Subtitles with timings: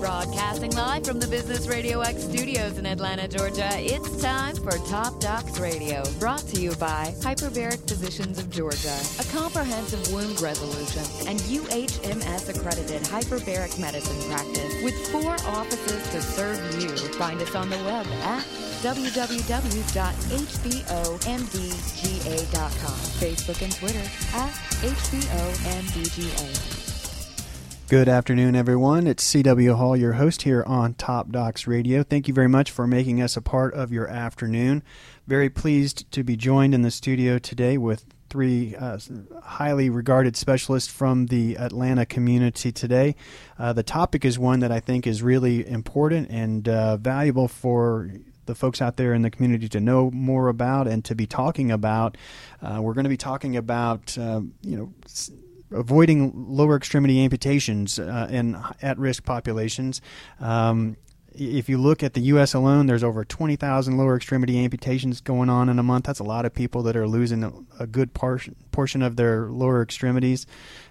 [0.00, 5.20] Broadcasting live from the Business Radio X studios in Atlanta, Georgia, it's time for Top
[5.20, 11.40] Docs Radio, brought to you by Hyperbaric Physicians of Georgia, a comprehensive wound resolution and
[11.40, 16.90] UHMS accredited hyperbaric medicine practice with four offices to serve you.
[17.14, 18.44] Find us on the web at
[18.82, 19.48] www.hbomdga.com,
[23.18, 24.04] Facebook and Twitter
[24.34, 26.77] at hbomdga.
[27.88, 29.06] Good afternoon, everyone.
[29.06, 29.72] It's C.W.
[29.72, 32.02] Hall, your host here on Top Docs Radio.
[32.02, 34.82] Thank you very much for making us a part of your afternoon.
[35.26, 38.98] Very pleased to be joined in the studio today with three uh,
[39.42, 43.16] highly regarded specialists from the Atlanta community today.
[43.58, 48.10] Uh, the topic is one that I think is really important and uh, valuable for
[48.44, 51.70] the folks out there in the community to know more about and to be talking
[51.70, 52.18] about.
[52.60, 54.92] Uh, we're going to be talking about, um, you know,
[55.70, 60.00] avoiding lower extremity amputations uh, in at-risk populations.
[60.40, 60.96] Um,
[61.38, 62.52] if you look at the U.S.
[62.52, 66.06] alone, there's over 20,000 lower extremity amputations going on in a month.
[66.06, 69.82] That's a lot of people that are losing a, good portion portion of their lower
[69.82, 70.46] extremities.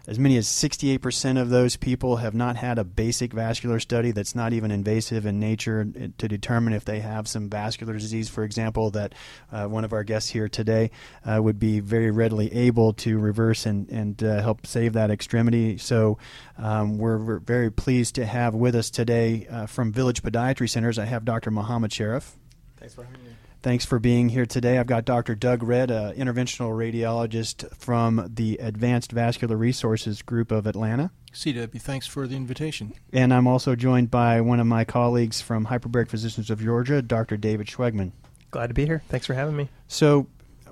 [0.07, 4.35] As many as 68% of those people have not had a basic vascular study that's
[4.35, 5.85] not even invasive in nature
[6.17, 9.13] to determine if they have some vascular disease, for example, that
[9.51, 10.91] uh, one of our guests here today
[11.25, 15.77] uh, would be very readily able to reverse and, and uh, help save that extremity.
[15.77, 16.17] So
[16.57, 20.97] um, we're, we're, very pleased to have with us today uh, from Village Podiatry Centers,
[20.97, 21.51] I have Dr.
[21.51, 22.35] Mohammed Sharif.
[22.77, 23.31] Thanks for having me.
[23.63, 24.77] Thanks for being here today.
[24.77, 25.35] I've got Dr.
[25.35, 31.11] Doug Red, an interventional radiologist from the Advanced Vascular Resources Group of Atlanta.
[31.33, 32.93] CW, thanks for the invitation.
[33.11, 37.35] And I'm also joined by one of my colleagues from Hyperbaric Physicians of Georgia, Dr.
[37.35, 38.11] David Schwegman.
[38.51, 39.01] Glad to be here.
[39.09, 39.69] Thanks for having me.
[39.87, 40.27] So,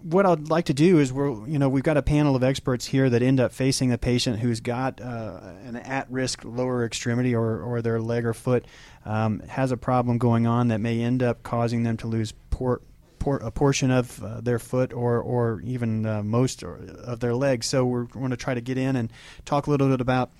[0.05, 2.85] what I'd like to do is we're you know we've got a panel of experts
[2.85, 7.59] here that end up facing the patient who's got uh, an at-risk lower extremity or,
[7.59, 8.65] or their leg or foot
[9.03, 12.83] um, has a problem going on that may end up causing them to lose por-
[13.17, 17.65] por- a portion of uh, their foot or or even uh, most of their legs.
[17.65, 19.11] So we're going to try to get in and
[19.43, 20.31] talk a little bit about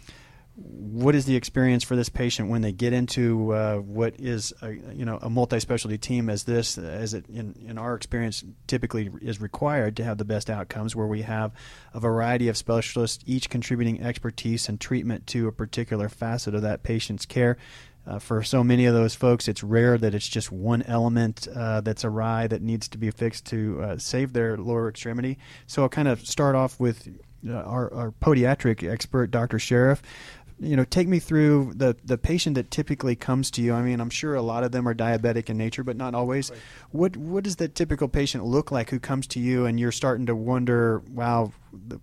[0.57, 4.71] what is the experience for this patient when they get into uh, what is a,
[4.71, 9.41] you know a multi-specialty team as this as it in, in our experience typically is
[9.41, 11.51] required to have the best outcomes where we have
[11.93, 16.83] a variety of specialists each contributing expertise and treatment to a particular facet of that
[16.83, 17.57] patient's care
[18.07, 21.81] uh, for so many of those folks, it's rare that it's just one element uh,
[21.81, 25.39] that's awry that needs to be fixed to uh, save their lower extremity.
[25.65, 27.07] So I'll kind of start off with
[27.47, 29.59] uh, our, our, podiatric expert, Dr.
[29.59, 30.01] Sharif
[30.59, 33.73] you know, take me through the the patient that typically comes to you.
[33.73, 36.49] I mean, I'm sure a lot of them are diabetic in nature, but not always.
[36.49, 36.59] Right.
[36.91, 40.27] What what does the typical patient look like who comes to you, and you're starting
[40.27, 41.51] to wonder, wow,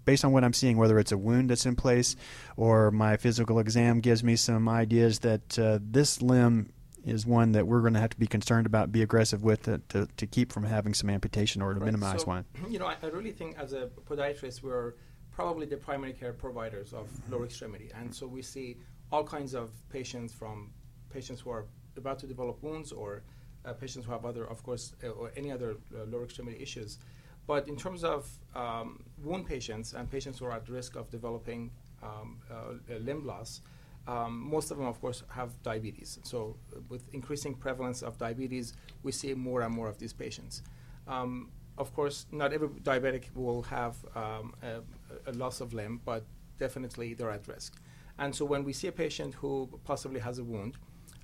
[0.05, 2.15] based on what I'm seeing, whether it's a wound that's in place
[2.57, 6.73] or my physical exam gives me some ideas that uh, this limb
[7.05, 9.81] is one that we're going to have to be concerned about, be aggressive with to,
[9.89, 11.87] to, to keep from having some amputation or to right.
[11.87, 12.45] minimize so, one.
[12.69, 14.95] You know, I, I really think as a podiatrist, we're
[15.33, 17.91] probably the primary care providers of lower extremity.
[17.99, 18.77] And so we see
[19.11, 20.71] all kinds of patients from
[21.11, 21.67] patients who are
[21.97, 23.23] about to develop wounds or
[23.65, 26.99] uh, patients who have other, of course, uh, or any other uh, lower extremity issues.
[27.47, 31.71] But in terms of um, wound patients and patients who are at risk of developing
[32.03, 33.63] um, uh, limb loss,
[34.07, 36.19] um, most of them, of course, have diabetes.
[36.25, 40.63] So, uh, with increasing prevalence of diabetes, we see more and more of these patients.
[41.07, 46.25] Um, of course, not every diabetic will have um, a, a, loss of limb, but
[46.59, 47.81] definitely they're at risk.
[48.19, 50.77] And so when we see a patient who possibly has a wound,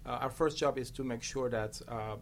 [0.06, 2.16] uh, our first job is to make sure that uh, uh,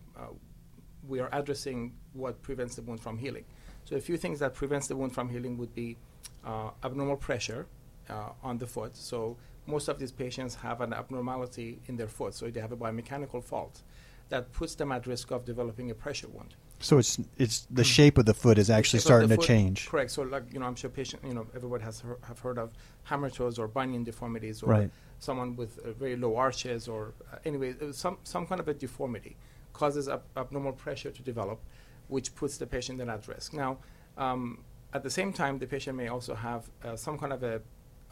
[1.07, 3.45] we are addressing what prevents the wound from healing.
[3.85, 5.97] So a few things that prevents the wound from healing would be
[6.45, 7.67] uh, abnormal pressure
[8.11, 8.97] uh, on the foot.
[8.97, 12.77] So most of these patients have an abnormality in their foot, so they have a
[12.77, 13.83] biomechanical fault
[14.29, 16.57] that puts them at risk of developing a pressure wound.
[16.81, 17.95] So it's it's the mm.
[17.97, 19.89] shape of the foot is actually starting to change.
[19.89, 20.11] Correct.
[20.11, 22.73] So like you know, I'm sure patient you know everybody has he- have heard of
[23.05, 24.91] hammer toes or bunion deformities or right.
[25.19, 28.75] someone with uh, very low arches or uh, anyway uh, some some kind of a
[28.75, 29.37] deformity
[29.73, 31.61] causes ab- abnormal pressure to develop,
[32.09, 33.53] which puts the patient then at risk.
[33.53, 33.79] Now,
[34.17, 37.61] um, at the same time, the patient may also have uh, some kind of a,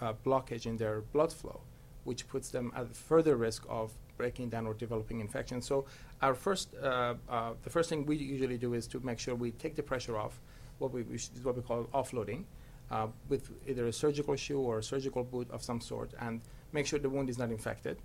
[0.00, 1.60] a blockage in their blood flow,
[2.05, 5.60] which puts them at further risk of breaking down or developing infection.
[5.62, 5.87] So
[6.24, 9.50] our first, uh, uh, the first thing we usually do is to make sure we
[9.52, 10.40] take the pressure off,
[10.78, 12.44] what we, we what we call offloading,
[12.90, 16.40] uh, with either a surgical shoe or a surgical boot of some sort, and
[16.72, 17.98] make sure the wound is not infected.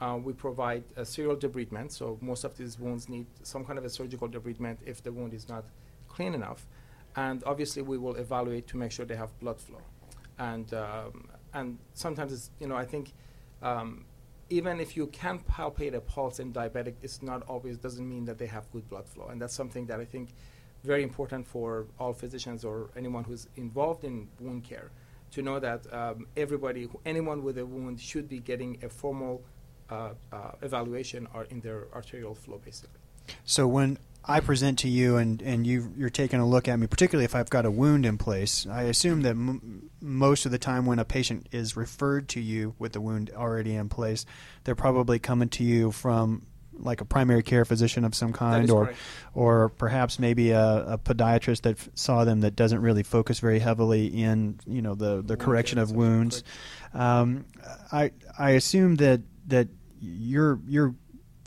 [0.00, 3.84] Uh, we provide a serial debridement, so most of these wounds need some kind of
[3.84, 5.64] a surgical debridement if the wound is not
[6.08, 6.66] clean enough.
[7.16, 9.82] And obviously, we will evaluate to make sure they have blood flow.
[10.38, 13.12] And um, and sometimes it's you know I think
[13.60, 14.04] um,
[14.50, 18.38] even if you can palpate a pulse in diabetic, it's not always doesn't mean that
[18.38, 20.30] they have good blood flow, and that's something that I think
[20.84, 24.90] very important for all physicians or anyone who's involved in wound care
[25.32, 29.42] to know that um, everybody, anyone with a wound, should be getting a formal
[29.90, 33.00] uh, uh, evaluation or in their arterial flow, basically.
[33.44, 36.86] So when I present to you and, and you, you're taking a look at me,
[36.86, 40.58] particularly if I've got a wound in place, I assume that m- most of the
[40.58, 44.26] time when a patient is referred to you with the wound already in place,
[44.64, 46.46] they're probably coming to you from
[46.80, 48.98] like a primary care physician of some kind, or correct.
[49.34, 53.58] or perhaps maybe a, a podiatrist that f- saw them that doesn't really focus very
[53.58, 56.44] heavily in you know the, the Wound correction care, of wounds.
[56.94, 57.46] Um,
[57.90, 59.68] I I assume that that
[60.00, 60.94] you're you're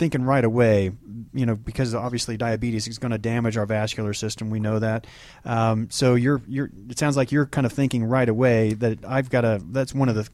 [0.02, 0.92] thinking right away,
[1.32, 4.50] you know, because obviously diabetes is going to damage our vascular system.
[4.50, 5.06] We know that.
[5.46, 6.72] Um, so you're you're.
[6.90, 9.62] It sounds like you're kind of thinking right away that I've got to.
[9.72, 10.28] That's one of the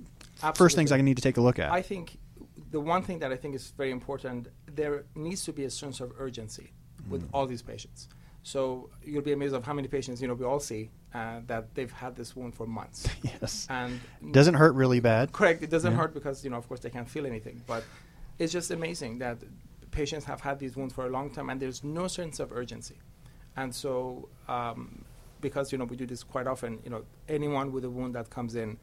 [0.55, 1.69] first things I need to take a look at.
[1.69, 2.17] I think
[2.71, 5.99] the one thing that I think is very important, there needs to be a sense
[5.99, 6.71] of urgency
[7.09, 7.29] with Mm.
[7.33, 8.07] all these patients.
[8.43, 11.75] So you'll be amazed of how many patients you know we all see uh, that
[11.75, 13.05] they've had this wound for months.
[13.23, 13.67] yes.
[13.69, 13.99] And
[14.31, 15.33] Doesn't hurt really bad.
[15.33, 15.97] correct, it doesn't Yeah.
[16.01, 17.83] hurt because you know of course they can't feel anything, but
[18.39, 19.37] it's just amazing that
[19.91, 22.97] patients have had these wounds for a long time and there's no sense of urgency.
[23.55, 25.03] And so um,
[25.41, 28.29] because you know we do this quite often, you know anyone with a wound that
[28.29, 28.77] comes in,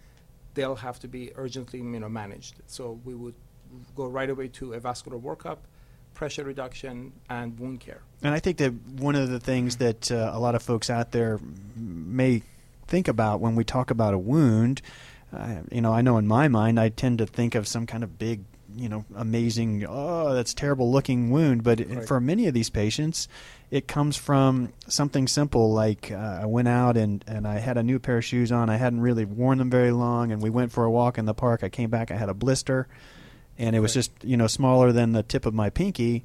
[0.54, 2.56] they'll have to be urgently you know managed.
[2.66, 3.34] So we would
[3.94, 5.58] go right away to a vascular workup,
[6.14, 8.02] pressure reduction, and wound care.
[8.22, 11.12] And I think that one of the things that uh, a lot of folks out
[11.12, 11.40] there
[11.76, 12.42] may
[12.86, 14.82] think about when we talk about a wound,
[15.32, 18.04] uh, you know, I know in my mind I tend to think of some kind
[18.04, 18.44] of big,
[18.76, 21.62] you know, amazing, oh, that's terrible looking wound.
[21.62, 22.06] But Right.
[22.06, 23.28] for many of these patients,
[23.70, 27.82] it comes from something simple like uh, I went out and, and I had a
[27.82, 28.70] new pair of shoes on.
[28.70, 31.34] I hadn't really worn them very long, and we went for a walk in the
[31.34, 31.62] park.
[31.62, 32.88] I came back, I had a blister,
[33.58, 36.24] and it was just, you know, smaller than the tip of my pinky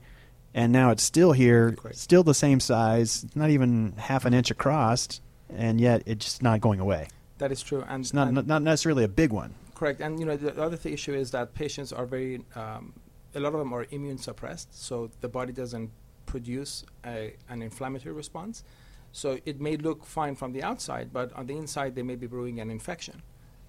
[0.53, 5.21] and now it's still here, still the same size, not even half an inch across,
[5.49, 7.07] and yet it's just not going away.
[7.37, 9.55] That is true, and It's not and not necessarily a big one.
[9.79, 12.91] Correct, and you know the other th- issue is that patients are very, um,
[13.33, 15.89] a lot of them are immune suppressed, so the body doesn't
[16.25, 18.65] produce a, an inflammatory response.
[19.13, 22.27] So it may look fine from the outside, but on the inside they may be
[22.27, 23.21] brewing an infection.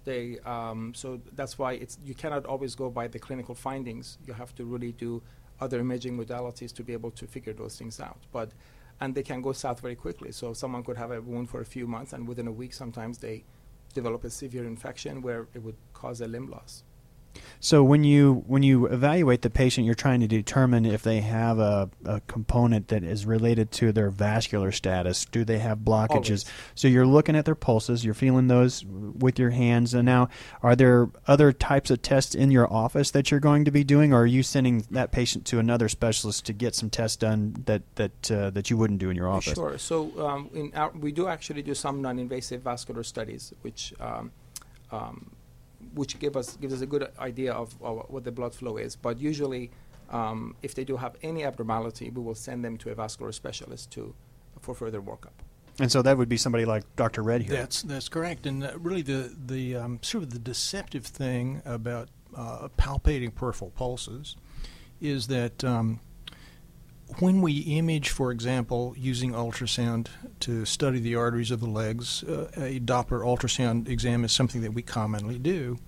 [0.03, 4.19] They, um, so that's why it's you cannot always go by the clinical findings.
[4.27, 5.23] You have to really do
[5.61, 8.19] other imaging modalities to be able to figure those things out.
[8.33, 8.51] But
[9.01, 10.33] and they can go south very quickly.
[10.33, 13.19] So someone could have a wound for a few months, and within a week, sometimes
[13.19, 13.45] they
[13.93, 16.85] develop a severe infection where it would cause a limb loss.
[17.61, 21.59] So when you when you evaluate the patient, you're trying to determine if they have
[21.59, 25.27] a, a component that is related to their vascular status.
[25.27, 26.11] Do they have blockages?
[26.11, 26.45] Always.
[26.75, 28.03] So you're looking at their pulses.
[28.03, 29.93] You're feeling those with your hands.
[29.93, 30.31] And now,
[30.63, 34.15] are there other types of tests in your office that you're going to be doing,
[34.15, 37.83] or are you sending that patient to another specialist to get some tests done that
[37.97, 39.55] that uh, that you wouldn't do in your office?
[39.55, 39.77] Sure.
[39.77, 44.33] So um, in our, we do actually do some non-invasive vascular studies, which um,
[44.91, 45.31] um,
[45.95, 48.97] which give us gives us a good idea of, of what the blood flow is.
[48.97, 49.71] But usually,
[50.11, 53.91] um, if they do have any abnormality, we will send them to a vascular specialist
[53.93, 54.15] to
[54.61, 55.37] for further workup.
[55.79, 57.23] And so that would be somebody like Dr.
[57.23, 57.57] Red here.
[57.57, 62.09] That's that's correct, and uh, really the the um, sort of the deceptive thing about
[62.37, 64.37] uh, palpating peripheral pulses
[65.01, 66.01] is that um,
[67.19, 70.09] when we image, for example, using ultrasound
[70.41, 74.73] to study the arteries of the legs, uh, a Doppler ultrasound exam is something that
[74.73, 75.79] we commonly do.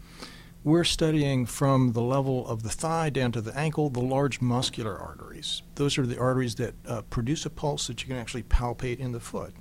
[0.64, 4.96] We're studying from the level of the thigh down to the ankle the large muscular
[4.96, 5.62] arteries.
[5.74, 9.12] Those are the arteries that uh, produce a pulse that you can actually palpate in
[9.12, 9.54] the foot.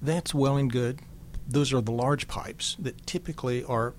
[0.00, 1.00] That's well and good.
[1.46, 3.94] Those are the large pipes that typically are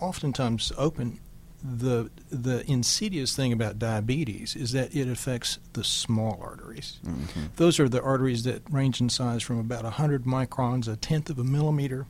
[0.00, 1.20] oftentimes open.
[1.62, 6.98] The the insidious thing about diabetes is that it affects the small arteries.
[7.04, 7.46] Mm-hmm.
[7.56, 11.38] Those are the arteries that range in size from about 100 microns, a tenth of
[11.38, 12.06] a millimeter,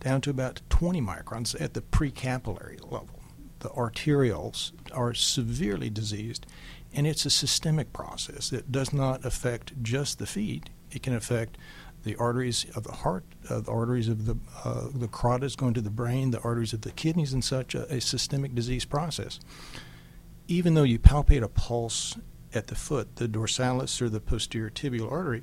[0.00, 3.20] down to about 20 microns at the precapillary level.
[3.60, 6.46] The arterioles are severely diseased,
[6.92, 10.70] and it's a systemic process that does not affect just the feet.
[10.90, 11.58] It can affect
[12.04, 15.80] the arteries of the heart, uh, the arteries of the uh, the carotids going to
[15.80, 19.40] the brain, the arteries of the kidneys, and such a, a systemic disease process.
[20.46, 22.16] Even though you palpate a pulse
[22.54, 25.42] at the foot, the dorsalis or the posterior tibial artery,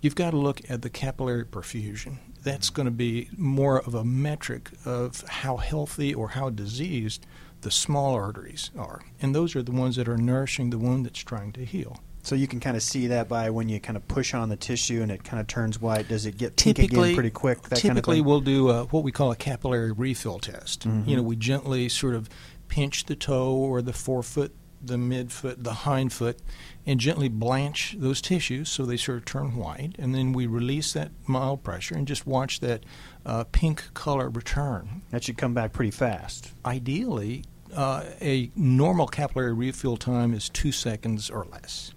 [0.00, 2.18] you've got to look at the capillary perfusion.
[2.42, 7.26] That's going to be more of a metric of how healthy or how diseased
[7.62, 9.00] the small arteries are.
[9.20, 12.00] And those are the ones that are nourishing the wound that's trying to heal.
[12.26, 14.56] So you can kind of see that by when you kind of push on the
[14.56, 16.08] tissue and it kind of turns white.
[16.08, 17.62] Does it get pink again pretty quick?
[17.62, 18.24] That typically kind of thing?
[18.24, 20.88] we'll do uh, what we call a capillary refill test.
[20.88, 21.06] Mhm.
[21.06, 22.28] You know, we gently sort of
[22.66, 24.52] pinch the toe or the forefoot,
[24.82, 26.40] the midfoot, the hind foot,
[26.84, 29.94] and gently blanch those tissues so they sort of turn white.
[29.96, 32.82] And then we release that mild pressure and just watch that
[33.24, 35.02] uh, pink color return.
[35.10, 36.50] That should come back pretty fast.
[36.64, 41.92] Ideally, uh, a normal capillary refill time is two seconds or less.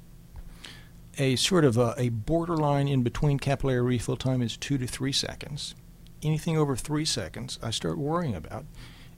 [1.19, 5.11] A sort of a, a borderline in between capillary refill time is two to three
[5.11, 5.75] seconds.
[6.23, 8.65] Anything over three seconds, I start worrying about.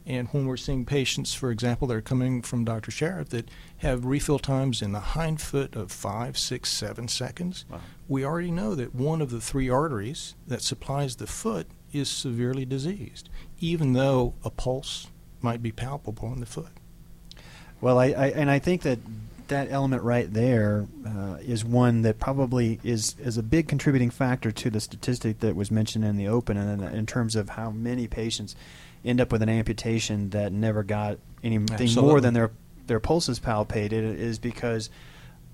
[0.04, 2.90] And when we're seeing patients, for example, that are coming from Dr.
[2.90, 7.82] Sharif that have refill times in the hind foot of five, six, seven seconds, Wow.
[8.08, 12.66] we already know that one of the three arteries that supplies the foot is severely
[12.66, 13.30] diseased,
[13.60, 15.08] even though a pulse
[15.40, 16.72] might be palpable in the foot.
[17.80, 19.00] Well, I, I and I think that
[19.52, 24.52] that element right there uh, is one that probably is is a big contributing factor
[24.52, 27.70] to the statistic that was mentioned in the open, and in, in terms of how
[27.70, 28.56] many patients
[29.06, 32.52] end up with an amputation that never got anything more than their
[32.88, 34.90] their pulses palpated is because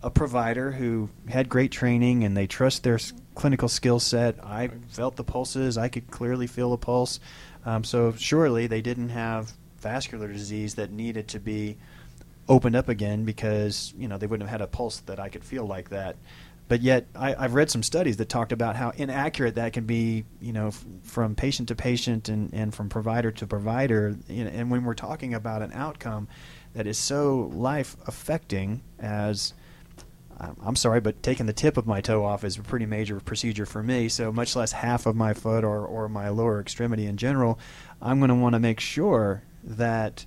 [0.02, 4.44] a provider who had great training and they trust their s- clinical skill set.
[4.44, 5.78] I felt the pulses.
[5.78, 7.20] I could clearly feel a pulse.
[7.66, 11.78] Um, so surely they didn't have vascular disease that needed to be
[12.50, 15.44] opened up again because you know they wouldn't have had a pulse that I could
[15.44, 16.16] feel like that.
[16.70, 20.26] But yet, I, I've read some studies that talked about how inaccurate that can be,
[20.42, 24.18] you know, f- from patient to patient and, and from provider to provider.
[24.28, 26.28] You know, and when we're talking about an outcome
[26.74, 29.54] that is so life affecting as
[30.40, 33.20] I'm- I'm sorry, but taking the tip of my toe off is a pretty major
[33.20, 34.08] procedure for me.
[34.08, 37.58] So much less half of my foot or, or my lower extremity in general,
[38.02, 40.26] I'm going to want to make sure that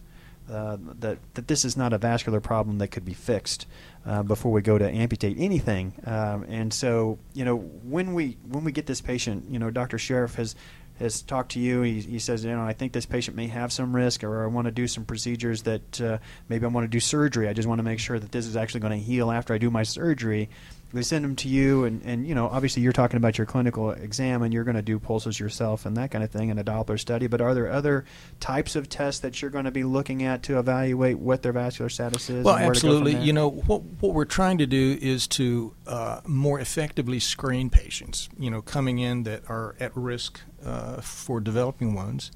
[0.51, 3.67] uh, that that this is not a vascular problem that could be fixed
[4.05, 5.93] uh, before we go to amputate anything.
[6.05, 9.99] Um, and so, you know, when we when we get this patient, you know, Dr.
[9.99, 10.57] Sharif has
[10.99, 11.81] has talked to you.
[11.81, 14.47] He, he says, you know, I think this patient may have some risk, or I
[14.49, 17.49] want to do some procedures that uh, maybe I want to do surgery.
[17.49, 19.59] I just want to make sure that this is actually going to heal after I
[19.59, 20.51] do my surgery.
[20.93, 23.91] We send them to you, and, and you know, obviously you're talking about your clinical
[23.93, 26.65] exam, and you're going to do pulses yourself and that kind of thing in a
[26.65, 27.27] Doppler study.
[27.27, 28.05] But are there other
[28.41, 31.89] types of tests that you're going to be looking at to evaluate what their vascular
[31.89, 32.45] status is?
[32.45, 33.25] Well, and where to go from absolutely.
[33.25, 38.29] You know what what we're trying to do is to uh, more effectively screen patients.
[38.39, 42.33] You know, coming in that are at risk uh, for developing wounds.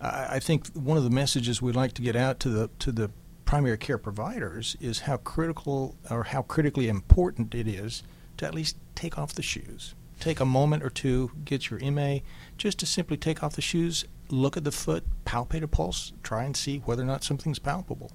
[0.00, 2.92] I, I think one of the messages we'd like to get out to the to
[2.92, 3.10] the
[3.52, 8.02] primary care providers is how critical or how critically important it is
[8.38, 9.94] to at least take off the shoes.
[10.18, 12.20] Take a moment or two, get your MA,
[12.56, 16.44] just to simply take off the shoes, look at the foot, palpate a pulse, try
[16.44, 18.10] and see whether or not something's palpable.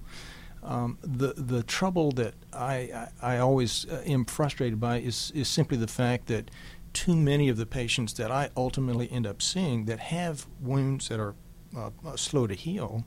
[0.64, 5.46] Um, the the trouble that I I, I always uh, am frustrated by is is
[5.46, 6.50] simply the fact that
[6.92, 11.20] too many of the patients that I ultimately end up seeing that have wounds that
[11.20, 11.36] are
[11.76, 13.04] uh, uh, slow to heal,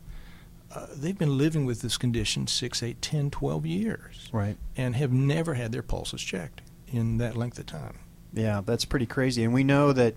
[0.73, 4.57] uh, they've been living with this condition 6, 8, 10, 12 years right.
[4.77, 7.99] and have never had their pulses checked in that length of time.
[8.33, 9.43] Yeah, that's pretty crazy.
[9.43, 10.15] And we know that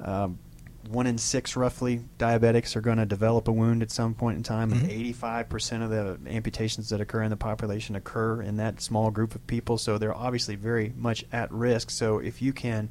[0.00, 0.38] um,
[0.88, 4.42] one in six, roughly, diabetics are going to develop a wound at some point in
[4.42, 5.14] time, and Mhm.
[5.14, 9.46] 85% of the amputations that occur in the population occur in that small group of
[9.46, 9.78] people.
[9.78, 11.90] So they're obviously very much at risk.
[11.90, 12.90] So if you can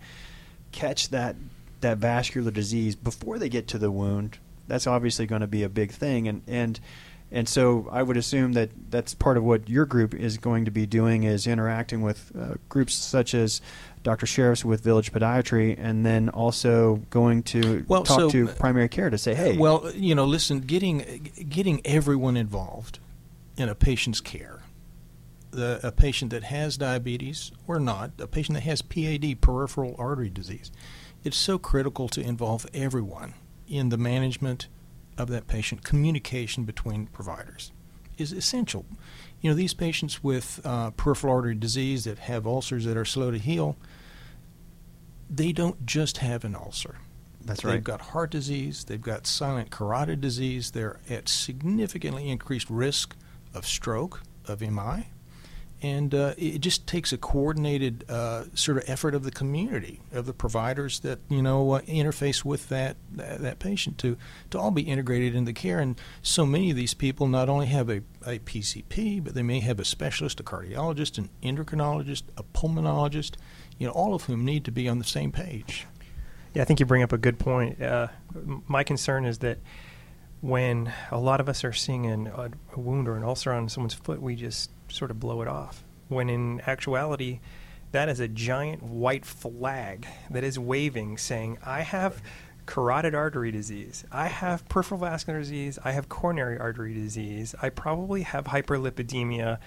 [0.72, 1.36] catch that
[1.82, 4.38] that vascular disease before they get to the wound,
[4.68, 6.28] that's obviously going to be a big thing.
[6.28, 6.80] And and
[7.34, 10.72] and so I would assume that that's part of what your group is going to
[10.72, 13.62] be doing is interacting with uh, groups such as
[14.04, 14.26] Dr.
[14.26, 19.10] Sharif's with Village Podiatry, and then also going to Well, talk so- to primary care
[19.10, 23.00] to say, hey, Well, you know, listen, getting getting everyone involved
[23.56, 24.60] in a patient's care,
[25.52, 30.30] the, a patient that has diabetes or not, a patient that has PAD, peripheral artery
[30.30, 30.72] disease,
[31.24, 33.36] it's so critical to involve everyone
[33.72, 34.68] in the management
[35.18, 35.84] of that patient.
[35.84, 37.72] Communication between providers
[38.18, 38.86] is essential.
[39.40, 43.32] You know, these patients with uh, peripheral artery disease that have ulcers that are slow
[43.32, 43.78] to heal,
[45.30, 46.98] they don't just have an ulcer.
[47.44, 47.74] that's right.
[47.74, 48.84] They've got heart disease.
[48.84, 50.72] They've got silent carotid disease.
[50.72, 53.16] They're at significantly increased risk
[53.54, 55.08] of stroke, of MI.
[55.84, 60.28] And uh, it just takes a coordinated uh, sort of effort of the community, of
[60.28, 64.16] the providers that you know uh, interface with that, that that patient to
[64.52, 65.80] to all be integrated into care.
[65.80, 69.60] And so many of these people not only have a, a PCP, but they may
[69.62, 73.36] have a specialist, a cardiologist, an endocrinologist, a pulmonologist,
[73.80, 75.88] you know, all of whom need to be on the same page.
[76.54, 77.82] Yeah, I think you bring up a good point.
[77.82, 78.10] Uh,
[78.68, 79.60] my concern is that
[80.42, 83.94] when a lot of us are seeing an, a wound or an ulcer on someone's
[83.94, 85.84] foot, we just sort of blow it off.
[86.08, 87.40] When in actuality,
[87.92, 92.22] that is a giant white flag that is waving, saying, "I have
[92.66, 94.06] carotid artery disease.
[94.12, 95.78] I have peripheral vascular disease.
[95.84, 97.54] I have coronary artery disease.
[97.62, 99.58] I probably have hyperlipidemia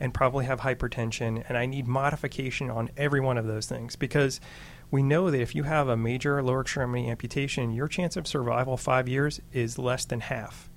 [0.00, 1.44] and probably have hypertension.
[1.48, 4.40] And I need modification on every one of those things because
[4.90, 8.76] we know that if you have a major lower extremity amputation, your chance of survival
[8.76, 10.67] five years is less than half.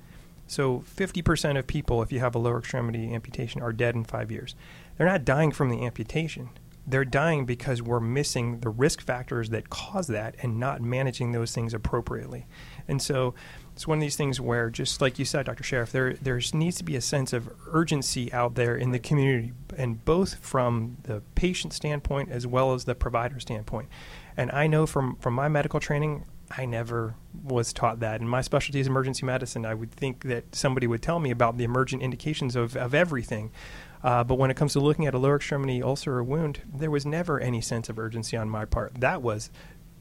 [0.51, 4.29] So 50% of people, if you have a lower extremity amputation, are dead in five
[4.29, 4.53] years.
[4.98, 6.50] They're not dying from the amputation.
[6.86, 11.55] They're dying because we're missing the risk factors that cause that and not managing those
[11.55, 12.48] things appropriately.
[12.86, 13.34] And so
[13.72, 15.63] it's one of these things where, just like you said, Dr.
[15.63, 19.53] Sharif, there there needs to be a sense of urgency out there in the community,
[19.77, 23.88] and both from the patient standpoint as well as the provider standpoint.
[24.36, 26.25] And I know from from my medical training,
[26.58, 28.20] I never was taught that.
[28.20, 29.65] And my specialty is emergency medicine.
[29.65, 33.51] I would think that somebody would tell me about the emergent indications of, of everything.
[34.03, 36.91] Uh, but when it comes to looking at a lower extremity ulcer or wound, there
[36.91, 39.00] was never any sense of urgency on my part.
[39.00, 39.51] That was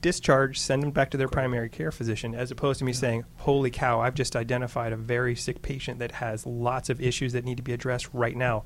[0.00, 3.71] discharge, send them back to their primary care physician, as opposed to me saying, Holy
[3.71, 7.59] cow, I've just identified a very sick patient that has lots of issues that need
[7.59, 8.64] to be addressed right now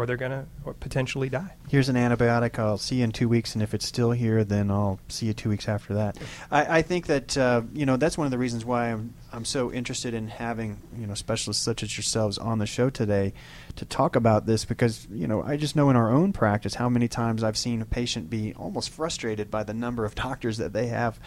[0.00, 0.46] or they're going to
[0.80, 1.52] potentially die.
[1.68, 2.58] Here's an antibiotic.
[2.58, 5.34] I'll see you in two weeks, and if it's still here, then I'll see you
[5.34, 6.16] two weeks after that.
[6.50, 9.44] I, I think that uh, you know that's one of the reasons why I'm I'm
[9.44, 13.34] so interested in having you know specialists such as yourselves on the show today
[13.76, 16.88] to talk about this because you know I just know in our own practice how
[16.88, 20.72] many times I've seen a patient be almost frustrated by the number of doctors that
[20.72, 21.20] they have.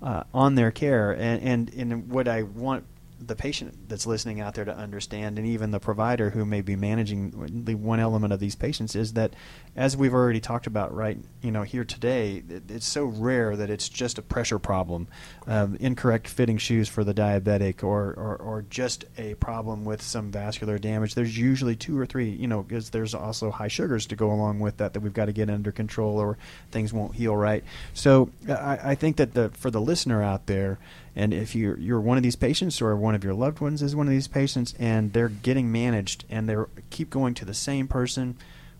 [0.00, 2.84] Uh, on their care, and, and and what I want
[3.20, 6.76] the patient that's listening out there to understand, and even the provider who may be
[6.76, 9.34] managing the one element of these patients, is that,
[9.76, 13.70] as we've already talked about, right, you know, here today, it, it's so rare that
[13.70, 15.08] it's just a pressure problem,
[15.46, 20.30] um, incorrect fitting shoes for the diabetic, or, or or just a problem with some
[20.30, 21.14] vascular damage.
[21.14, 24.60] There's usually two or three, you know, because there's also high sugars to go along
[24.60, 26.38] with that that we've got to get under control, or
[26.70, 27.64] things won't heal right.
[27.94, 30.78] So I, I think that the for the listener out there
[31.18, 33.96] and if you're, you're one of these patients or one of your loved ones is
[33.96, 36.56] one of these patients and they're getting managed and they
[36.90, 38.36] keep going to the same person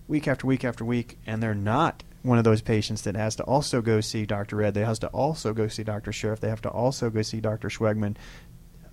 [0.06, 3.42] week after week after week and they're not one of those patients that has to
[3.42, 4.56] also go see Dr.
[4.56, 6.12] Red, they has to also go see Dr.
[6.12, 7.68] Sharif, they have to also go see Dr.
[7.68, 8.14] Schwegman,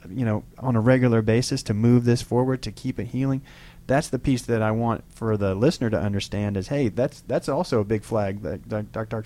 [0.09, 3.43] you know, on a regular basis to move this forward to keep it healing.
[3.85, 7.47] That's the piece that I want for the listener to understand is, hey, that's that's
[7.47, 9.21] also a big flag that Dr.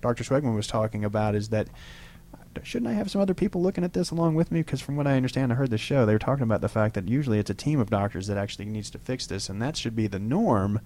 [0.00, 0.24] Dr.
[0.24, 1.68] Schwegman was talking about is that
[2.66, 4.60] shouldn't I have some other people looking at this along with me?
[4.60, 6.94] Because from what I understand, I heard the show, they were talking about the fact
[6.94, 9.76] that usually it's a team of doctors that actually needs to fix this, and that
[9.76, 10.80] should be the norm.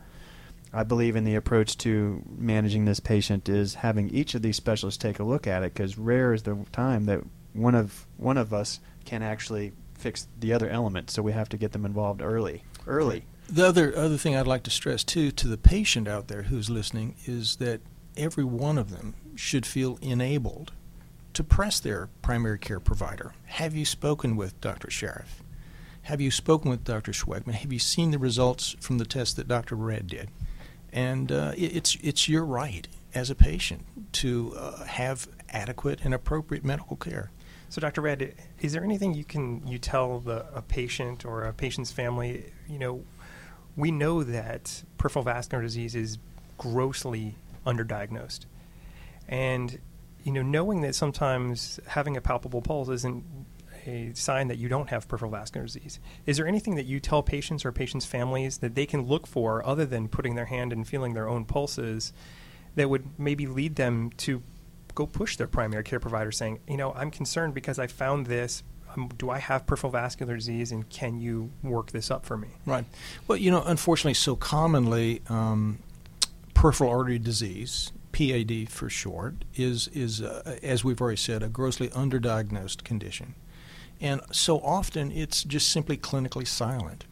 [0.72, 4.98] I believe in the approach to managing this patient is having each of these specialists
[4.98, 7.20] take a look at it, because rare is the time that
[7.52, 11.10] one of one of us can actually fix the other element.
[11.10, 12.64] So we have to get them involved early.
[12.86, 13.24] Early.
[13.48, 16.70] The other other thing I'd like to stress too to the patient out there who's
[16.70, 17.80] listening is that
[18.16, 20.72] every one of them should feel enabled
[21.34, 23.34] to press their primary care provider.
[23.46, 24.90] Have you spoken with Dr.
[24.90, 25.42] Sharif?
[26.02, 27.12] Have you spoken with Dr.
[27.12, 27.54] Schwegman?
[27.54, 29.76] Have you seen the results from the test that Dr.
[29.76, 30.30] Red did?
[30.92, 36.64] And uh, it's it's your right as a patient to uh, have adequate and appropriate
[36.64, 37.30] medical care.
[37.68, 38.02] So, Dr.
[38.02, 42.52] Red, is there anything you can you tell the, a patient or a patient's family?
[42.68, 43.04] You know,
[43.76, 46.18] we know that peripheral vascular disease is
[46.58, 48.40] grossly underdiagnosed,
[49.28, 49.78] and
[50.24, 53.24] you know, knowing that sometimes having a palpable pulse isn't
[53.86, 55.98] a sign that you don't have peripheral vascular disease.
[56.26, 59.64] Is there anything that you tell patients or patients' families that they can look for
[59.66, 62.12] other than putting their hand and feeling their own pulses
[62.76, 64.42] that would maybe lead them to
[64.94, 68.62] go push their primary care provider saying, you know, I'm concerned because I found this.
[68.94, 72.48] Um, do I have peripheral vascular disease and can you work this up for me?
[72.66, 72.84] Right.
[73.26, 75.78] Well, you know, unfortunately, so commonly, um,
[76.54, 81.88] peripheral artery disease PAD for short, is, is uh, as we've already said, a grossly
[81.88, 83.34] underdiagnosed condition.
[84.00, 87.04] And so often it's just simply clinically silent.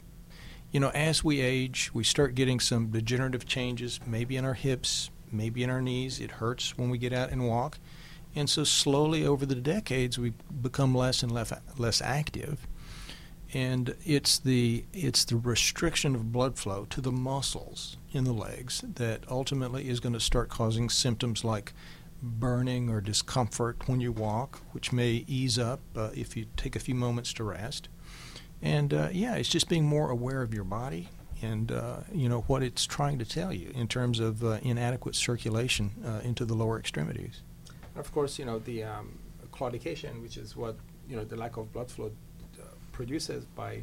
[0.70, 5.10] You know, as we age, we start getting some degenerative changes, maybe in our hips,
[5.32, 6.20] maybe in our knees.
[6.20, 7.78] It hurts when we get out and walk.
[8.34, 12.66] And so slowly over the decades, we become less and less, less active
[13.52, 18.82] and it's the it's the restriction of blood flow to the muscles in the legs
[18.94, 21.72] that ultimately is going to start causing symptoms like
[22.22, 26.80] burning or discomfort when you walk, which may ease up uh, if you take a
[26.80, 27.88] few moments to rest.
[28.60, 31.08] And uh, yeah, it's just being more aware of your body
[31.42, 35.14] and uh, you know what it's trying to tell you in terms of uh, inadequate
[35.14, 37.40] circulation uh, into the lower extremities.
[37.96, 39.18] Of course, you know the um,
[39.50, 40.76] claudication, which is what
[41.08, 42.10] you know the lack of blood flow
[42.92, 43.82] produces by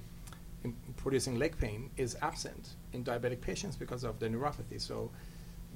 [0.98, 4.80] producing leg pain is absent in diabetic patients because of the neuropathy.
[4.90, 4.98] So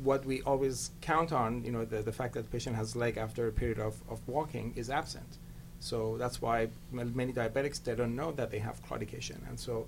[0.03, 3.17] what we always count on, you know, the, the fact that the patient has leg
[3.25, 5.31] after a period of, of walking is absent.
[5.79, 6.57] So that's why
[6.91, 9.87] many diabetics they don't know that they have claudication, and so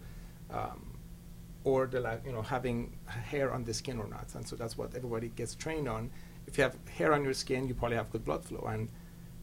[0.50, 0.80] um,
[1.64, 4.76] or the like, you know having hair on the skin or not, and so that's
[4.76, 6.10] what everybody gets trained on.
[6.48, 8.90] If you have hair on your skin, you probably have good blood flow, and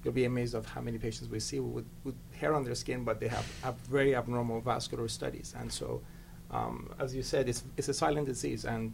[0.03, 3.05] you'll be amazed of how many patients we see with, with hair on their skin,
[3.05, 6.03] but they have, have very abnormal vascular studies, and so.
[6.51, 8.93] Um, as you said, it's, it's a silent disease, and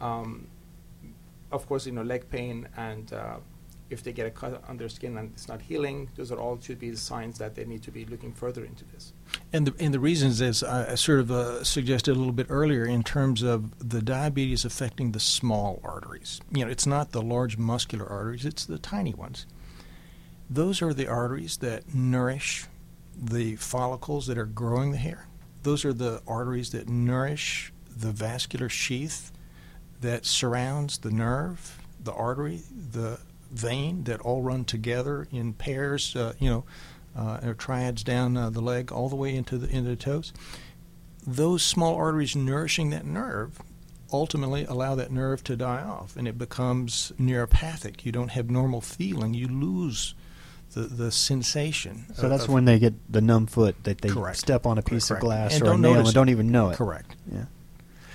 [0.00, 0.46] um,
[1.52, 3.36] of course, you know, leg pain and uh,
[3.90, 6.58] if they get a cut on their skin and it's not healing, those are all
[6.60, 9.12] should be the signs that they need to be looking further into this.
[9.52, 12.84] And the, and the reasons, as I sort of uh, suggested a little bit earlier,
[12.84, 16.40] in terms of the diabetes affecting the small arteries.
[16.50, 19.46] You know, it's not the large muscular arteries; it's the tiny ones.
[20.48, 22.66] Those are the arteries that nourish
[23.16, 25.28] the follicles that are growing the hair.
[25.64, 29.32] Those are the arteries that nourish the vascular sheath
[30.00, 32.60] that surrounds the nerve, the artery,
[32.92, 33.18] the
[33.50, 36.64] vein that all run together in pairs, uh, you know,
[37.16, 40.32] uh, or triads down uh, the leg all the way into the into the toes.
[41.26, 43.58] Those small arteries nourishing that nerve
[44.12, 48.04] ultimately allow that nerve to die off, and it becomes neuropathic.
[48.04, 49.32] You don't have normal feeling.
[49.32, 50.14] You lose
[50.74, 52.06] the, the sensation.
[52.14, 54.38] So of, that's when they get the numb foot that they correct.
[54.38, 55.22] step on a piece correct.
[55.22, 56.76] of glass and or a nail and don't even know it.
[56.76, 57.16] Correct.
[57.32, 57.44] Yeah.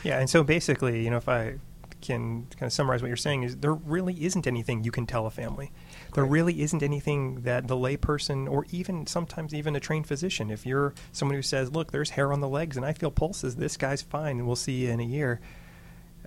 [0.04, 1.56] Yeah, and so basically, you know, if I
[2.02, 5.26] can kind of summarize what you're saying is there really isn't anything you can tell
[5.26, 5.72] a family.
[6.14, 10.66] There really isn't anything that the layperson or even sometimes even a trained physician, if
[10.66, 13.58] you're someone who says, "Look, there's hair on the legs and I feel pulses.
[13.58, 15.40] This guy's fine, and we'll see you in a year."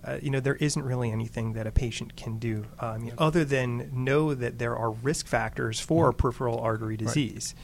[0.05, 3.89] Uh, you know, there isn't really anything that a patient can do um, other than
[3.93, 6.19] know that there are risk factors for mm-hmm.
[6.19, 7.55] peripheral artery disease,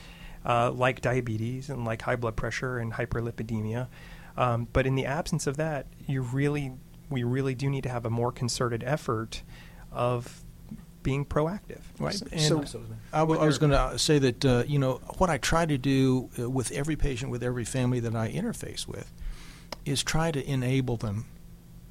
[0.44, 0.66] right.
[0.66, 3.88] uh, like diabetes and like high blood pressure and hyperlipidemia.
[4.36, 6.72] Um, but in the absence of that, you really
[7.10, 9.42] we really do need to have a more concerted effort
[9.90, 10.44] of
[11.02, 11.80] being proactive.
[11.98, 12.20] Right.
[12.32, 15.38] And so I, w- I was going to say that uh, you know what I
[15.38, 19.12] try to do uh, with every patient, with every family that I interface with,
[19.84, 21.24] is try to enable them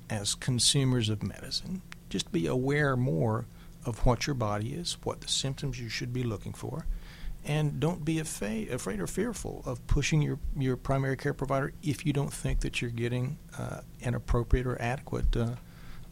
[0.09, 1.81] as consumers of medicine.
[2.09, 3.45] Just be aware more
[3.85, 6.85] of what your body is, what the symptoms you should be looking for,
[7.45, 12.05] and don't be afraid, afraid or fearful of pushing your, your primary care provider if
[12.05, 15.55] you don't think that you're getting uh, an appropriate or adequate uh,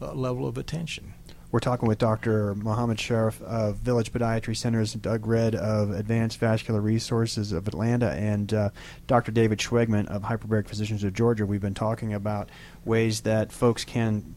[0.00, 1.12] uh, level of attention.
[1.52, 2.56] We're talking with Dr.
[2.56, 8.52] Mohammed Sharif of Village Podiatry Centers, Doug Red of Advanced Vascular Resources of Atlanta, and
[8.52, 8.70] uh,
[9.06, 9.30] Dr.
[9.30, 11.46] David Schwegman of Hyperbaric Physicians of Georgia.
[11.46, 12.48] We've been talking about
[12.84, 14.34] ways that folks can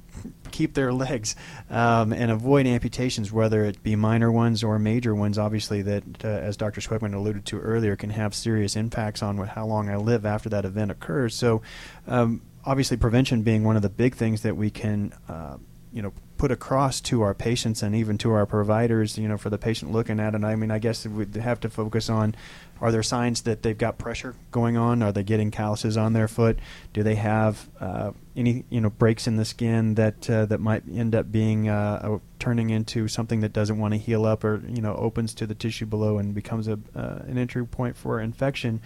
[0.52, 1.36] keep their legs
[1.72, 5.40] um, and avoid amputations, whether it be minor ones or major ones.
[5.40, 6.80] Obviously, that uh, as Dr.
[6.80, 10.64] Schwegman alluded to earlier, can have serious impacts on how long I live after that
[10.64, 11.34] event occurs.
[11.34, 11.64] So,
[12.08, 15.58] um, obviously, prevention being one of the big things that we can, uh,
[15.92, 19.50] you know, put across to our patients and even to our providers, you know, for
[19.50, 20.44] the patient looking at it.
[20.44, 22.34] I mean, I guess we'd have to focus on
[22.82, 25.04] are there signs that they've got pressure going on?
[25.04, 26.58] Are they getting calluses on their foot?
[26.94, 30.84] Do they have uh, any, you know, breaks in the skin that uh, that might
[30.90, 34.82] end up being uh, turning into something that doesn't want to heal up or you
[34.82, 38.80] know opens to the tissue below and becomes a uh, an entry point for infection?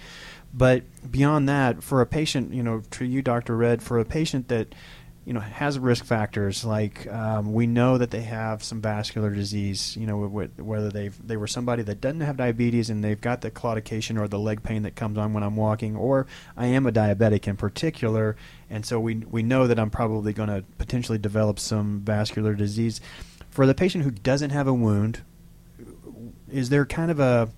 [0.55, 3.55] But beyond that, for a patient, you know, to you, Dr.
[3.55, 4.73] Red, for a patient that
[5.25, 6.65] you know has risk factors.
[6.65, 11.37] Like um, we know that they have some vascular disease you know whether they they
[11.37, 14.83] were somebody that doesn't have diabetes and they've got the claudication or the leg pain
[14.83, 18.35] that comes on when I'm walking or I am a diabetic in particular.
[18.69, 23.01] And so we we know that I'm probably going to potentially develop some vascular disease.
[23.49, 25.21] For the patient who doesn't have a wound
[26.51, 27.49] is there kind of a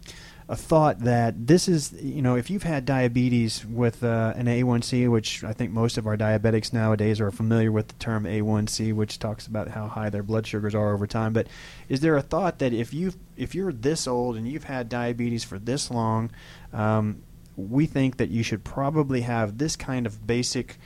[0.47, 5.09] a thought that this is, you know, if you've had diabetes with uh, an A1C,
[5.09, 9.17] which I think most of our diabetics nowadays are familiar with the term A1C, which
[9.17, 11.33] talks about how high their blood sugars are over time.
[11.33, 11.47] But
[11.89, 15.43] is there a thought that if you if you're this old and you've had diabetes
[15.43, 16.29] for this long,
[16.71, 17.23] um,
[17.55, 20.77] we think that you should probably have this kind of basic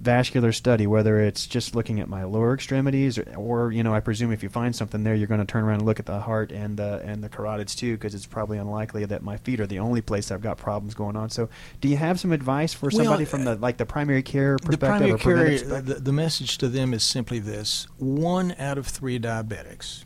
[0.00, 4.00] vascular study, whether it's just looking at my lower extremities, or, or, you know, I
[4.00, 6.20] presume if you find something there, you're going to turn around and look at the
[6.20, 9.66] heart and the and the carotids too, because it's probably unlikely that my feet are
[9.66, 11.30] the only place I've got problems going on.
[11.30, 11.48] So,
[11.80, 15.10] do you have some advice for somebody from uh, the like the primary care perspective?
[15.10, 19.18] The primary care, the, the message to them is simply this: one out of three
[19.18, 20.04] diabetics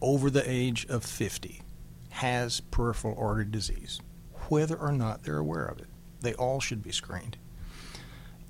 [0.00, 1.62] over the age of 50
[2.10, 4.00] has peripheral artery disease,
[4.48, 5.86] whether or not they're aware of it.
[6.20, 7.36] They all should be screened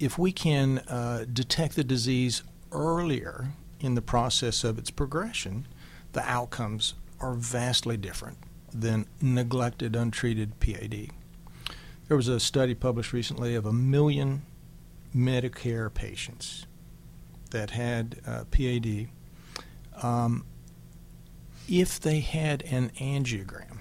[0.01, 5.69] if we can uh, detect the disease earlier in the process of its progression,
[6.13, 8.39] the outcomes are vastly different
[8.73, 11.11] than neglected, untreated PAD.
[12.09, 14.43] There was a study published recently of a million
[15.15, 16.67] Medicare patients
[17.51, 19.09] that had uh, PAD.
[20.03, 20.45] Um,
[21.69, 23.81] if they had an angiogram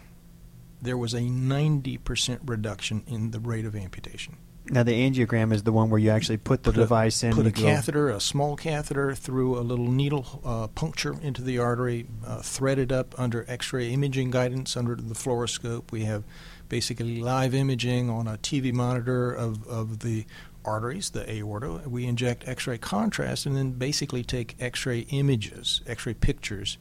[0.81, 4.37] there was a 90% reduction in the rate of amputation.
[4.71, 7.33] Now the angiogram is the one where you actually put the Put a- device in.
[7.33, 12.05] Put a catheter, a small catheter, through a little needle uh, puncture into the artery,
[12.25, 15.91] uh, threaded up under X-ray imaging guidance under the fluoroscope.
[15.91, 16.23] We have
[16.67, 20.25] basically live imaging on a TV monitor of, of the
[20.63, 21.81] arteries, the aorta.
[21.87, 26.77] We inject X-ray contrast and then basically take X-ray images, X-ray pictures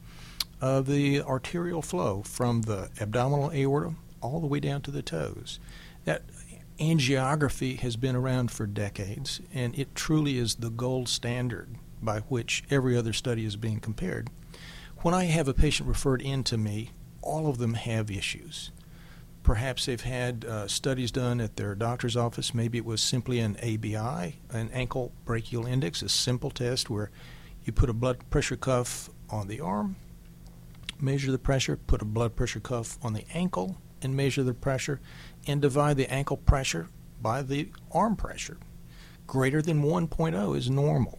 [0.60, 5.58] of the arterial flow from the abdominal aorta all the way down to the toes.
[6.04, 6.22] That
[6.78, 12.64] angiography has been around for decades, and it truly is the gold standard by which
[12.70, 14.30] every other study is being compared.
[14.98, 16.90] When I have a patient referred in to me,
[17.22, 18.70] all of them have issues.
[19.42, 22.52] Perhaps they've had uh, studies done at their doctor's office.
[22.52, 27.10] Maybe it was simply an ABI, an ankle brachial index, a simple test where
[27.64, 29.96] you put a blood pressure cuff on the arm,
[31.00, 35.00] measure the pressure, put a blood pressure cuff on the ankle, and measure the pressure,
[35.46, 36.88] and divide the ankle pressure
[37.20, 38.58] by the arm pressure.
[39.26, 41.18] Greater than 1.0 is normal.